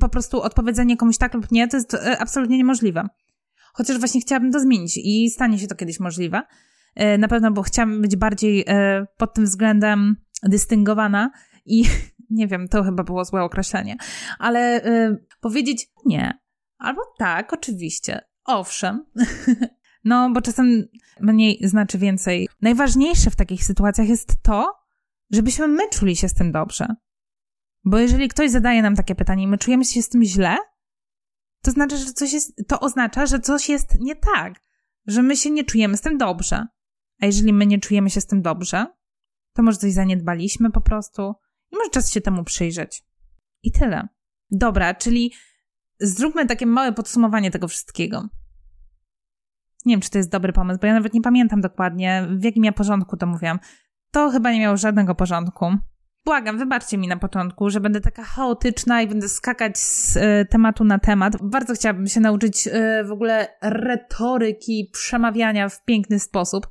Po 0.00 0.08
prostu 0.08 0.42
odpowiedzenie 0.42 0.96
komuś 0.96 1.18
tak 1.18 1.34
lub 1.34 1.50
nie 1.50 1.68
to 1.68 1.76
jest 1.76 1.94
e, 1.94 2.18
absolutnie 2.18 2.58
niemożliwe. 2.58 3.08
Chociaż 3.72 3.98
właśnie 3.98 4.20
chciałabym 4.20 4.52
to 4.52 4.60
zmienić 4.60 4.96
i 4.96 5.30
stanie 5.30 5.58
się 5.58 5.66
to 5.66 5.74
kiedyś 5.74 6.00
możliwe. 6.00 6.42
E, 6.94 7.18
na 7.18 7.28
pewno, 7.28 7.50
bo 7.50 7.62
chciałabym 7.62 8.02
być 8.02 8.16
bardziej 8.16 8.64
pod 9.16 9.34
tym 9.34 9.44
względem 9.44 10.16
dystyngowana 10.42 11.30
i 11.66 11.84
nie 12.30 12.46
wiem, 12.46 12.68
to 12.68 12.82
chyba 12.84 13.04
było 13.04 13.24
złe 13.24 13.42
określenie, 13.42 13.96
ale 14.38 14.82
powiedzieć 15.40 15.86
nie, 16.06 16.38
albo 16.78 17.00
tak, 17.18 17.52
oczywiście, 17.52 18.20
owszem. 18.44 19.04
No, 20.04 20.30
bo 20.30 20.40
czasem 20.40 20.84
mniej 21.20 21.68
znaczy 21.68 21.98
więcej. 21.98 22.48
Najważniejsze 22.62 23.30
w 23.30 23.36
takich 23.36 23.64
sytuacjach 23.64 24.08
jest 24.08 24.42
to, 24.42 24.74
żebyśmy 25.30 25.68
my 25.68 25.88
czuli 25.88 26.16
się 26.16 26.28
z 26.28 26.34
tym 26.34 26.52
dobrze. 26.52 26.86
Bo 27.84 27.98
jeżeli 27.98 28.28
ktoś 28.28 28.50
zadaje 28.50 28.82
nam 28.82 28.96
takie 28.96 29.14
pytanie 29.14 29.42
i 29.42 29.48
my 29.48 29.58
czujemy 29.58 29.84
się 29.84 30.02
z 30.02 30.08
tym 30.08 30.24
źle, 30.24 30.56
to 31.62 31.70
znaczy, 31.70 31.96
że 31.96 32.12
coś 32.12 32.32
jest, 32.32 32.68
to 32.68 32.80
oznacza, 32.80 33.26
że 33.26 33.40
coś 33.40 33.68
jest 33.68 34.00
nie 34.00 34.16
tak, 34.16 34.54
że 35.06 35.22
my 35.22 35.36
się 35.36 35.50
nie 35.50 35.64
czujemy 35.64 35.96
z 35.96 36.00
tym 36.00 36.18
dobrze. 36.18 36.66
A 37.20 37.26
jeżeli 37.26 37.52
my 37.52 37.66
nie 37.66 37.78
czujemy 37.78 38.10
się 38.10 38.20
z 38.20 38.26
tym 38.26 38.42
dobrze, 38.42 38.86
to 39.52 39.62
może 39.62 39.78
coś 39.78 39.92
zaniedbaliśmy 39.92 40.70
po 40.70 40.80
prostu 40.80 41.34
i 41.72 41.76
może 41.76 41.90
czas 41.90 42.12
się 42.12 42.20
temu 42.20 42.44
przyjrzeć. 42.44 43.02
I 43.62 43.72
tyle. 43.72 44.08
Dobra, 44.50 44.94
czyli 44.94 45.32
zróbmy 46.00 46.46
takie 46.46 46.66
małe 46.66 46.92
podsumowanie 46.92 47.50
tego 47.50 47.68
wszystkiego. 47.68 48.28
Nie 49.84 49.94
wiem, 49.94 50.00
czy 50.00 50.10
to 50.10 50.18
jest 50.18 50.30
dobry 50.30 50.52
pomysł, 50.52 50.80
bo 50.80 50.86
ja 50.86 50.94
nawet 50.94 51.14
nie 51.14 51.20
pamiętam 51.20 51.60
dokładnie, 51.60 52.28
w 52.30 52.44
jakim 52.44 52.64
ja 52.64 52.72
porządku 52.72 53.16
to 53.16 53.26
mówiłam. 53.26 53.58
To 54.10 54.30
chyba 54.30 54.52
nie 54.52 54.60
miało 54.60 54.76
żadnego 54.76 55.14
porządku. 55.14 55.66
Błagam, 56.24 56.58
wybaczcie 56.58 56.98
mi 56.98 57.08
na 57.08 57.16
początku, 57.16 57.70
że 57.70 57.80
będę 57.80 58.00
taka 58.00 58.24
chaotyczna 58.24 59.02
i 59.02 59.06
będę 59.06 59.28
skakać 59.28 59.78
z 59.78 60.16
y, 60.16 60.46
tematu 60.50 60.84
na 60.84 60.98
temat. 60.98 61.36
Bardzo 61.42 61.74
chciałabym 61.74 62.06
się 62.06 62.20
nauczyć 62.20 62.66
y, 62.66 63.04
w 63.04 63.12
ogóle 63.12 63.48
retoryki, 63.62 64.90
przemawiania 64.92 65.68
w 65.68 65.84
piękny 65.84 66.18
sposób. 66.18 66.66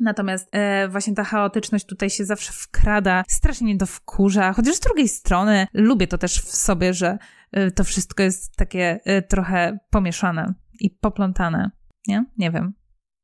Natomiast 0.00 0.48
e, 0.52 0.88
właśnie 0.88 1.14
ta 1.14 1.24
chaotyczność 1.24 1.86
tutaj 1.86 2.10
się 2.10 2.24
zawsze 2.24 2.52
wkrada, 2.52 3.24
strasznie 3.28 3.66
mnie 3.66 3.78
to 3.78 3.86
wkurza, 3.86 4.52
chociaż 4.52 4.74
z 4.74 4.80
drugiej 4.80 5.08
strony 5.08 5.66
lubię 5.72 6.06
to 6.06 6.18
też 6.18 6.40
w 6.40 6.56
sobie, 6.56 6.94
że 6.94 7.18
e, 7.52 7.70
to 7.70 7.84
wszystko 7.84 8.22
jest 8.22 8.56
takie 8.56 9.00
e, 9.04 9.22
trochę 9.22 9.78
pomieszane 9.90 10.54
i 10.80 10.90
poplątane. 10.90 11.70
Nie? 12.08 12.24
Nie 12.38 12.50
wiem. 12.50 12.72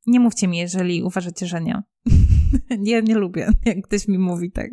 Nie 0.06 0.20
mówcie 0.20 0.48
mi, 0.48 0.59
jeżeli 0.59 1.02
uważacie, 1.02 1.46
że 1.46 1.61
nie. 1.61 1.83
nie, 2.78 3.02
nie 3.02 3.14
lubię, 3.14 3.48
jak 3.64 3.83
ktoś 3.83 4.09
mi 4.09 4.18
mówi 4.18 4.52
tak. 4.52 4.70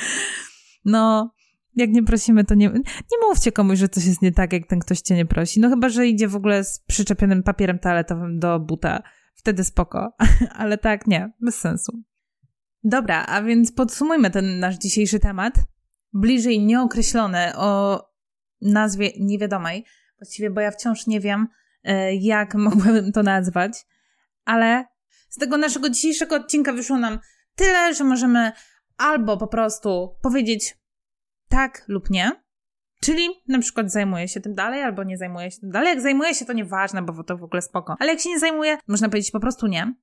no, 0.84 1.32
jak 1.76 1.90
nie 1.90 2.02
prosimy, 2.02 2.44
to 2.44 2.54
nie, 2.54 2.68
nie 3.12 3.28
mówcie 3.28 3.52
komuś, 3.52 3.78
że 3.78 3.88
coś 3.88 4.06
jest 4.06 4.22
nie 4.22 4.32
tak, 4.32 4.52
jak 4.52 4.66
ten 4.66 4.78
ktoś 4.78 5.00
cię 5.00 5.14
nie 5.14 5.26
prosi. 5.26 5.60
No 5.60 5.68
chyba, 5.68 5.88
że 5.88 6.06
idzie 6.06 6.28
w 6.28 6.36
ogóle 6.36 6.64
z 6.64 6.80
przyczepionym 6.80 7.42
papierem 7.42 7.78
toaletowym 7.78 8.38
do 8.38 8.60
buta. 8.60 9.02
Wtedy 9.40 9.64
spoko. 9.64 10.12
Ale 10.60 10.78
tak, 10.78 11.06
nie, 11.06 11.32
bez 11.40 11.54
sensu. 11.58 12.02
Dobra, 12.84 13.26
a 13.26 13.42
więc 13.42 13.72
podsumujmy 13.72 14.30
ten 14.30 14.58
nasz 14.58 14.78
dzisiejszy 14.78 15.20
temat. 15.20 15.54
Bliżej 16.12 16.60
nieokreślony 16.60 17.56
o 17.56 18.00
nazwie 18.60 19.10
niewiadomej. 19.20 19.84
Właściwie, 20.18 20.50
bo 20.50 20.60
ja 20.60 20.70
wciąż 20.70 21.06
nie 21.06 21.20
wiem, 21.20 21.48
E, 21.84 22.14
jak 22.14 22.54
mogłabym 22.68 23.12
to 23.12 23.22
nazwać, 23.22 23.86
ale 24.44 24.84
z 25.28 25.36
tego 25.36 25.56
naszego 25.56 25.90
dzisiejszego 25.90 26.36
odcinka 26.36 26.72
wyszło 26.72 26.98
nam 26.98 27.18
tyle, 27.54 27.94
że 27.94 28.04
możemy 28.04 28.52
albo 28.96 29.36
po 29.36 29.46
prostu 29.46 30.16
powiedzieć 30.22 30.78
tak 31.48 31.84
lub 31.88 32.10
nie, 32.10 32.42
czyli 33.00 33.28
na 33.48 33.58
przykład 33.58 33.92
zajmuję 33.92 34.28
się 34.28 34.40
tym 34.40 34.54
dalej, 34.54 34.82
albo 34.82 35.04
nie 35.04 35.18
zajmuję 35.18 35.50
się 35.50 35.60
tym 35.60 35.70
dalej. 35.70 35.88
Jak 35.88 36.00
zajmuję 36.00 36.34
się, 36.34 36.44
to 36.44 36.52
nieważne, 36.52 37.02
bo 37.02 37.24
to 37.24 37.36
w 37.36 37.44
ogóle 37.44 37.62
spoko. 37.62 37.96
Ale 38.00 38.10
jak 38.10 38.20
się 38.20 38.28
nie 38.28 38.38
zajmuję, 38.38 38.78
można 38.88 39.08
powiedzieć 39.08 39.30
po 39.30 39.40
prostu 39.40 39.66
nie. 39.66 39.94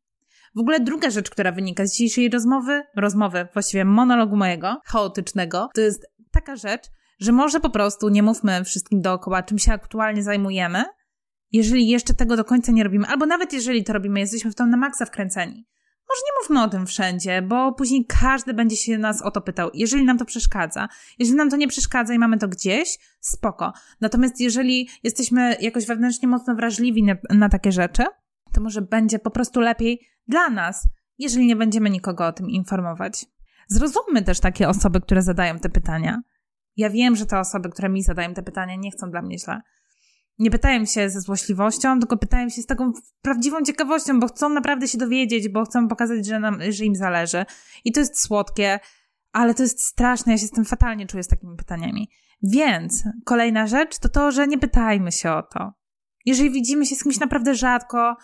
W 0.56 0.60
ogóle 0.60 0.80
druga 0.80 1.10
rzecz, 1.10 1.30
która 1.30 1.52
wynika 1.52 1.86
z 1.86 1.92
dzisiejszej 1.92 2.30
rozmowy, 2.30 2.84
rozmowy, 2.96 3.48
właściwie 3.54 3.86
monologu 3.86 4.36
mojego, 4.36 4.82
chaotycznego, 4.86 5.70
to 5.74 5.82
jest 5.82 6.08
taka 6.32 6.56
rzecz, 6.56 6.84
że 7.20 7.32
może 7.32 7.60
po 7.60 7.70
prostu 7.70 8.10
nie 8.10 8.24
mówmy 8.24 8.64
wszystkim 8.64 9.02
dookoła, 9.02 9.44
czym 9.44 9.60
się 9.60 9.74
aktualnie 9.74 10.24
zajmujemy, 10.24 10.84
jeżeli 11.52 11.88
jeszcze 11.88 12.14
tego 12.14 12.38
do 12.38 12.46
końca 12.46 12.72
nie 12.72 12.84
robimy, 12.84 13.08
albo 13.08 13.26
nawet 13.26 13.54
jeżeli 13.54 13.84
to 13.84 13.94
robimy, 13.94 14.20
jesteśmy 14.20 14.52
w 14.52 14.56
to 14.56 14.66
na 14.66 14.78
maksa 14.78 15.06
wkręceni. 15.06 15.68
Może 16.10 16.22
nie 16.26 16.42
mówmy 16.42 16.64
o 16.64 16.70
tym 16.70 16.88
wszędzie, 16.88 17.42
bo 17.42 17.74
później 17.74 18.06
każdy 18.06 18.54
będzie 18.54 18.76
się 18.76 18.98
nas 18.98 19.22
o 19.22 19.32
to 19.32 19.42
pytał, 19.42 19.70
jeżeli 19.74 20.06
nam 20.06 20.18
to 20.18 20.26
przeszkadza. 20.26 20.88
Jeżeli 21.20 21.38
nam 21.38 21.50
to 21.50 21.58
nie 21.58 21.68
przeszkadza 21.68 22.14
i 22.14 22.20
mamy 22.20 22.38
to 22.38 22.48
gdzieś, 22.48 22.98
spoko. 23.20 23.74
Natomiast 24.02 24.40
jeżeli 24.42 24.90
jesteśmy 25.04 25.58
jakoś 25.60 25.86
wewnętrznie 25.86 26.28
mocno 26.28 26.56
wrażliwi 26.56 27.04
na, 27.04 27.16
na 27.30 27.50
takie 27.50 27.72
rzeczy, 27.72 28.04
to 28.54 28.62
może 28.62 28.82
będzie 28.82 29.20
po 29.20 29.32
prostu 29.32 29.60
lepiej 29.60 30.02
dla 30.28 30.50
nas, 30.50 30.88
jeżeli 31.18 31.46
nie 31.46 31.56
będziemy 31.56 31.90
nikogo 31.90 32.28
o 32.28 32.34
tym 32.34 32.50
informować. 32.50 33.26
Zrozummy 33.68 34.24
też 34.24 34.40
takie 34.40 34.70
osoby, 34.70 35.02
które 35.02 35.22
zadają 35.22 35.60
te 35.60 35.70
pytania. 35.70 36.22
Ja 36.78 36.90
wiem, 36.90 37.16
że 37.16 37.26
te 37.26 37.40
osoby, 37.40 37.70
które 37.70 37.90
mi 37.90 38.04
zadają 38.04 38.34
te 38.34 38.44
pytania, 38.44 38.76
nie 38.76 38.92
chcą 38.92 39.12
dla 39.12 39.22
mnie 39.22 39.40
źle 39.40 39.62
nie 40.40 40.52
pytają 40.52 40.86
się 40.86 41.10
ze 41.10 41.22
złośliwością, 41.22 42.00
tylko 42.00 42.18
pytają 42.18 42.50
się 42.50 42.62
z 42.62 42.66
taką 42.66 42.92
prawdziwą 43.22 43.64
ciekawością, 43.64 44.20
bo 44.20 44.28
chcą 44.28 44.50
naprawdę 44.50 44.88
się 44.88 44.98
dowiedzieć, 44.98 45.50
bo 45.50 45.66
chcą 45.66 45.88
pokazać, 45.88 46.26
że, 46.26 46.40
nam, 46.40 46.60
że 46.70 46.86
im 46.86 46.96
zależy. 46.96 47.46
I 47.86 47.92
to 47.92 48.00
jest 48.00 48.22
słodkie, 48.22 48.80
ale 49.32 49.54
to 49.54 49.64
jest 49.64 49.84
straszne. 49.84 50.32
Ja 50.32 50.38
się 50.38 50.48
z 50.48 50.52
tym 50.52 50.66
fatalnie 50.66 51.08
czuję 51.08 51.24
z 51.24 51.28
takimi 51.28 51.58
pytaniami. 51.58 52.10
Więc 52.44 53.04
kolejna 53.26 53.68
rzecz 53.68 54.00
to 54.00 54.10
to, 54.10 54.32
że 54.32 54.48
nie 54.48 54.58
pytajmy 54.58 55.12
się 55.12 55.32
o 55.32 55.44
to. 55.44 55.74
Jeżeli 56.26 56.52
widzimy 56.52 56.86
się 56.86 56.96
z 56.96 57.04
kimś 57.04 57.20
naprawdę 57.20 57.56
rzadko, 57.56 58.16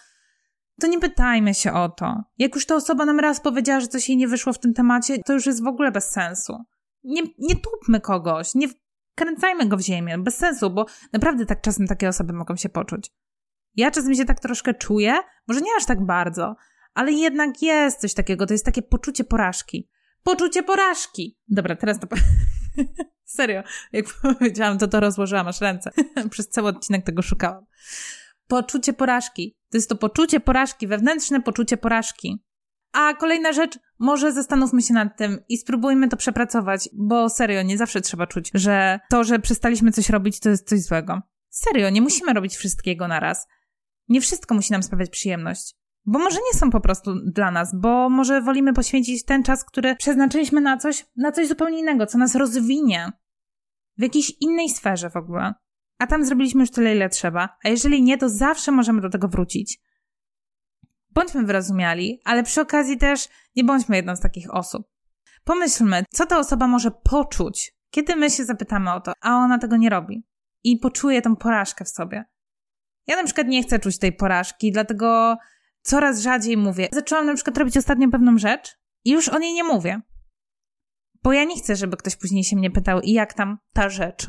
to 0.81 0.87
nie 0.87 0.99
pytajmy 0.99 1.53
się 1.53 1.73
o 1.73 1.89
to. 1.89 2.23
Jak 2.37 2.55
już 2.55 2.65
ta 2.65 2.75
osoba 2.75 3.05
nam 3.05 3.19
raz 3.19 3.41
powiedziała, 3.41 3.79
że 3.79 3.87
coś 3.87 4.09
jej 4.09 4.17
nie 4.17 4.27
wyszło 4.27 4.53
w 4.53 4.59
tym 4.59 4.73
temacie, 4.73 5.17
to 5.25 5.33
już 5.33 5.45
jest 5.45 5.63
w 5.63 5.67
ogóle 5.67 5.91
bez 5.91 6.09
sensu. 6.09 6.57
Nie, 7.03 7.21
nie 7.39 7.55
tupmy 7.55 8.01
kogoś, 8.01 8.55
nie 8.55 8.67
kręcajmy 9.15 9.65
go 9.65 9.77
w 9.77 9.81
ziemię, 9.81 10.17
bez 10.17 10.37
sensu, 10.37 10.69
bo 10.69 10.85
naprawdę 11.13 11.45
tak 11.45 11.61
czasem 11.61 11.87
takie 11.87 12.09
osoby 12.09 12.33
mogą 12.33 12.55
się 12.55 12.69
poczuć. 12.69 13.11
Ja 13.75 13.91
czasem 13.91 14.15
się 14.15 14.25
tak 14.25 14.39
troszkę 14.39 14.73
czuję, 14.73 15.15
może 15.47 15.61
nie 15.61 15.71
aż 15.77 15.85
tak 15.85 16.05
bardzo, 16.05 16.55
ale 16.93 17.11
jednak 17.11 17.61
jest 17.61 17.99
coś 17.99 18.13
takiego, 18.13 18.45
to 18.45 18.53
jest 18.53 18.65
takie 18.65 18.81
poczucie 18.81 19.23
porażki. 19.23 19.89
Poczucie 20.23 20.63
porażki! 20.63 21.37
Dobra, 21.47 21.75
teraz 21.75 21.99
to... 21.99 22.07
Serio, 23.25 23.63
jak 23.91 24.05
powiedziałam, 24.39 24.77
to 24.77 24.87
to 24.87 24.99
rozłożyłam 24.99 25.47
aż 25.47 25.61
ręce. 25.61 25.91
Przez 26.29 26.49
cały 26.49 26.67
odcinek 26.67 27.05
tego 27.05 27.21
szukałam. 27.21 27.65
Poczucie 28.47 28.93
porażki. 28.93 29.57
To 29.69 29.77
jest 29.77 29.89
to 29.89 29.95
poczucie 29.95 30.39
porażki, 30.39 30.87
wewnętrzne 30.87 31.41
poczucie 31.41 31.77
porażki. 31.77 32.43
A 32.93 33.13
kolejna 33.13 33.53
rzecz, 33.53 33.79
może 33.99 34.31
zastanówmy 34.31 34.81
się 34.81 34.93
nad 34.93 35.17
tym 35.17 35.39
i 35.49 35.57
spróbujmy 35.57 36.09
to 36.09 36.17
przepracować, 36.17 36.89
bo 36.93 37.29
serio, 37.29 37.61
nie 37.61 37.77
zawsze 37.77 38.01
trzeba 38.01 38.27
czuć, 38.27 38.51
że 38.53 38.99
to, 39.09 39.23
że 39.23 39.39
przestaliśmy 39.39 39.91
coś 39.91 40.09
robić, 40.09 40.39
to 40.39 40.49
jest 40.49 40.69
coś 40.69 40.81
złego. 40.81 41.21
Serio, 41.49 41.89
nie 41.89 42.01
musimy 42.01 42.33
robić 42.33 42.55
wszystkiego 42.55 43.07
na 43.07 43.19
raz. 43.19 43.47
Nie 44.09 44.21
wszystko 44.21 44.55
musi 44.55 44.71
nam 44.71 44.83
sprawiać 44.83 45.09
przyjemność. 45.09 45.75
Bo 46.05 46.19
może 46.19 46.37
nie 46.53 46.59
są 46.59 46.69
po 46.69 46.81
prostu 46.81 47.15
dla 47.25 47.51
nas, 47.51 47.75
bo 47.75 48.09
może 48.09 48.41
wolimy 48.41 48.73
poświęcić 48.73 49.25
ten 49.25 49.43
czas, 49.43 49.65
który 49.65 49.95
przeznaczyliśmy 49.95 50.61
na 50.61 50.77
coś, 50.77 51.05
na 51.15 51.31
coś 51.31 51.47
zupełnie 51.47 51.79
innego, 51.79 52.05
co 52.05 52.17
nas 52.17 52.35
rozwinie 52.35 53.11
w 53.97 54.01
jakiejś 54.01 54.31
innej 54.39 54.69
sferze 54.69 55.09
w 55.09 55.15
ogóle. 55.15 55.53
A 55.99 56.07
tam 56.07 56.25
zrobiliśmy 56.25 56.61
już 56.61 56.71
tyle, 56.71 56.95
ile 56.95 57.09
trzeba. 57.09 57.57
A 57.63 57.69
jeżeli 57.69 58.01
nie, 58.01 58.17
to 58.17 58.29
zawsze 58.29 58.71
możemy 58.71 59.01
do 59.01 59.09
tego 59.09 59.27
wrócić. 59.27 59.79
Bądźmy 61.13 61.43
wyrozumiali, 61.43 62.21
ale 62.25 62.43
przy 62.43 62.61
okazji 62.61 62.97
też 62.97 63.29
nie 63.55 63.63
bądźmy 63.63 63.95
jedną 63.95 64.15
z 64.15 64.19
takich 64.19 64.53
osób. 64.53 64.87
Pomyślmy, 65.43 66.03
co 66.09 66.25
ta 66.25 66.39
osoba 66.39 66.67
może 66.67 66.91
poczuć, 66.91 67.75
kiedy 67.89 68.15
my 68.15 68.29
się 68.29 68.45
zapytamy 68.45 68.93
o 68.93 69.01
to, 69.01 69.13
a 69.21 69.35
ona 69.35 69.59
tego 69.59 69.77
nie 69.77 69.89
robi. 69.89 70.23
I 70.63 70.77
poczuje 70.77 71.21
tą 71.21 71.35
porażkę 71.35 71.85
w 71.85 71.89
sobie. 71.89 72.25
Ja 73.07 73.15
na 73.15 73.23
przykład 73.23 73.47
nie 73.47 73.63
chcę 73.63 73.79
czuć 73.79 73.97
tej 73.97 74.13
porażki, 74.13 74.71
dlatego 74.71 75.37
coraz 75.81 76.19
rzadziej 76.19 76.57
mówię. 76.57 76.87
Zaczęłam 76.91 77.25
na 77.25 77.35
przykład 77.35 77.57
robić 77.57 77.77
ostatnio 77.77 78.09
pewną 78.09 78.37
rzecz 78.37 78.77
i 79.05 79.11
już 79.11 79.29
o 79.29 79.39
niej 79.39 79.53
nie 79.53 79.63
mówię. 79.63 80.01
Bo 81.23 81.33
ja 81.33 81.43
nie 81.43 81.55
chcę, 81.55 81.75
żeby 81.75 81.97
ktoś 81.97 82.15
później 82.15 82.43
się 82.43 82.55
mnie 82.55 82.71
pytał, 82.71 83.01
i 83.01 83.11
jak 83.11 83.33
tam 83.33 83.57
ta 83.73 83.89
rzecz. 83.89 84.27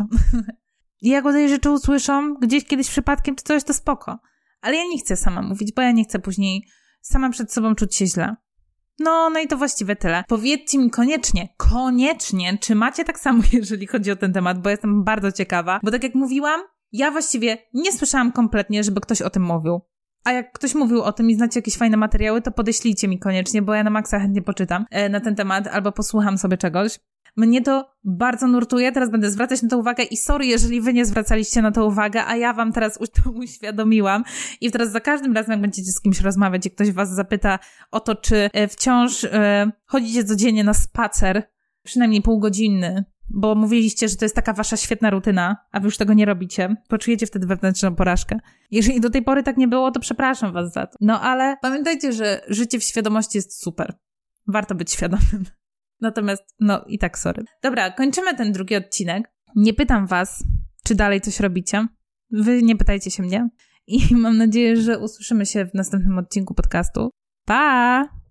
I 1.01 1.09
jak 1.09 1.27
o 1.27 1.33
tej 1.33 1.49
rzeczy 1.49 1.70
usłyszą 1.70 2.35
gdzieś 2.35 2.64
kiedyś 2.64 2.88
przypadkiem 2.88 3.37
czy 3.37 3.44
coś, 3.44 3.64
to 3.64 3.75
spoko. 3.75 4.18
Ale 4.64 4.77
ja 4.77 4.85
nie 4.85 4.98
chcę 4.98 5.16
sama 5.16 5.42
mówić, 5.42 5.72
bo 5.72 5.83
ja 5.83 5.92
nie 5.92 6.05
chcę 6.05 6.18
później 6.18 6.66
sama 7.00 7.31
przed 7.31 7.53
sobą 7.53 7.74
czuć 7.74 7.94
się 7.96 8.07
źle. 8.07 8.37
No, 8.98 9.31
no 9.31 9.40
i 9.40 9.46
to 9.46 9.57
właściwie 9.57 9.96
tyle. 9.96 10.24
Powiedzcie 10.29 10.79
mi 10.79 10.90
koniecznie, 10.90 11.48
koniecznie, 11.57 12.59
czy 12.59 12.74
macie 12.74 13.05
tak 13.05 13.18
samo, 13.18 13.42
jeżeli 13.53 13.87
chodzi 13.87 14.11
o 14.11 14.16
ten 14.16 14.33
temat, 14.33 14.62
bo 14.62 14.70
jestem 14.70 15.05
bardzo 15.05 15.33
ciekawa. 15.33 15.81
Bo 15.83 15.90
tak 15.90 16.03
jak 16.03 16.14
mówiłam, 16.14 16.61
ja 16.92 17.11
właściwie 17.11 17.59
nie 17.74 17.92
słyszałam 17.92 18.33
kompletnie, 18.33 18.85
żeby 18.85 19.00
ktoś 19.00 19.22
o 19.22 19.31
tym 19.31 19.42
mówił. 19.42 19.81
A 20.24 20.33
jak 20.33 20.53
ktoś 20.53 20.74
mówił 20.74 21.03
o 21.03 21.12
tym 21.12 21.31
i 21.31 21.35
znacie 21.35 21.59
jakieś 21.59 21.77
fajne 21.77 21.96
materiały, 21.96 22.42
to 22.42 22.50
podeślijcie 22.50 23.09
mi 23.09 23.18
koniecznie, 23.18 23.62
bo 23.62 23.74
ja 23.74 23.85
na 23.85 23.90
maksa 23.90 24.20
chętnie 24.20 24.42
poczytam 24.42 24.87
e, 24.90 25.09
na 25.09 25.20
ten 25.20 25.37
temat 25.37 25.66
albo 25.66 25.92
posłucham 25.92 26.38
sobie 26.38 26.57
czegoś. 26.57 26.98
Mnie 27.37 27.62
to 27.62 27.90
bardzo 28.05 28.49
nurtuje, 28.49 28.92
teraz 28.92 29.11
będę 29.11 29.31
zwracać 29.31 29.62
na 29.62 29.68
to 29.68 29.79
uwagę 29.79 30.05
i 30.05 30.16
sorry, 30.16 30.47
jeżeli 30.47 30.81
wy 30.81 30.92
nie 30.92 31.05
zwracaliście 31.05 31.62
na 31.62 31.70
to 31.70 31.87
uwagę, 31.87 32.27
a 32.27 32.37
ja 32.37 32.53
wam 32.53 32.73
teraz 32.73 32.99
to 33.23 33.31
uświadomiłam 33.31 34.25
i 34.61 34.70
teraz 34.70 34.90
za 34.90 35.01
każdym 35.01 35.33
razem, 35.33 35.53
jak 35.53 35.61
będziecie 35.61 35.92
z 35.92 36.01
kimś 36.01 36.20
rozmawiać 36.20 36.66
i 36.66 36.70
ktoś 36.70 36.92
was 36.92 37.14
zapyta 37.14 37.59
o 37.90 38.01
to, 38.01 38.14
czy 38.14 38.51
e, 38.53 38.68
wciąż 38.68 39.25
e, 39.25 39.70
chodzicie 39.87 40.25
codziennie 40.25 40.64
na 40.64 40.75
spacer, 40.75 41.42
przynajmniej 41.83 42.23
półgodzinny, 42.23 43.05
bo 43.29 43.55
mówiliście, 43.55 44.09
że 44.09 44.16
to 44.16 44.25
jest 44.25 44.35
taka 44.35 44.53
wasza 44.53 44.77
świetna 44.77 45.11
rutyna, 45.11 45.57
a 45.73 45.81
wy 45.81 45.85
już 45.85 45.97
tego 45.97 46.14
nie 46.14 46.25
robicie, 46.25 46.77
poczujecie 46.88 47.27
wtedy 47.27 47.47
wewnętrzną 47.47 47.94
porażkę. 47.94 48.38
Jeżeli 48.70 49.01
do 49.01 49.11
tej 49.11 49.23
pory 49.23 49.42
tak 49.42 49.57
nie 49.57 49.68
było, 49.68 49.90
to 49.90 50.01
przepraszam 50.01 50.53
was 50.53 50.73
za 50.73 50.87
to. 50.87 50.99
No 51.01 51.20
ale 51.20 51.57
pamiętajcie, 51.62 52.12
że 52.12 52.40
życie 52.49 52.79
w 52.79 52.83
świadomości 52.85 53.38
jest 53.38 53.62
super. 53.62 53.94
Warto 54.47 54.75
być 54.75 54.92
świadomym. 54.92 55.44
Natomiast, 56.00 56.42
no 56.61 56.85
i 56.88 56.98
tak, 56.98 57.18
sorry. 57.18 57.44
Dobra, 57.62 57.90
kończymy 57.90 58.37
ten 58.37 58.52
drugi 58.52 58.76
odcinek. 58.76 59.33
Nie 59.57 59.74
pytam 59.74 60.07
was, 60.07 60.44
czy 60.85 60.94
dalej 60.94 61.20
coś 61.20 61.40
robicie. 61.40 61.87
Wy 62.30 62.62
nie 62.62 62.76
pytajcie 62.76 63.11
się 63.11 63.22
mnie. 63.22 63.48
I 63.87 64.16
mam 64.16 64.37
nadzieję, 64.37 64.76
że 64.76 64.98
usłyszymy 64.98 65.46
się 65.46 65.66
w 65.66 65.74
następnym 65.74 66.18
odcinku 66.18 66.54
podcastu. 66.54 67.11
Pa! 67.46 68.24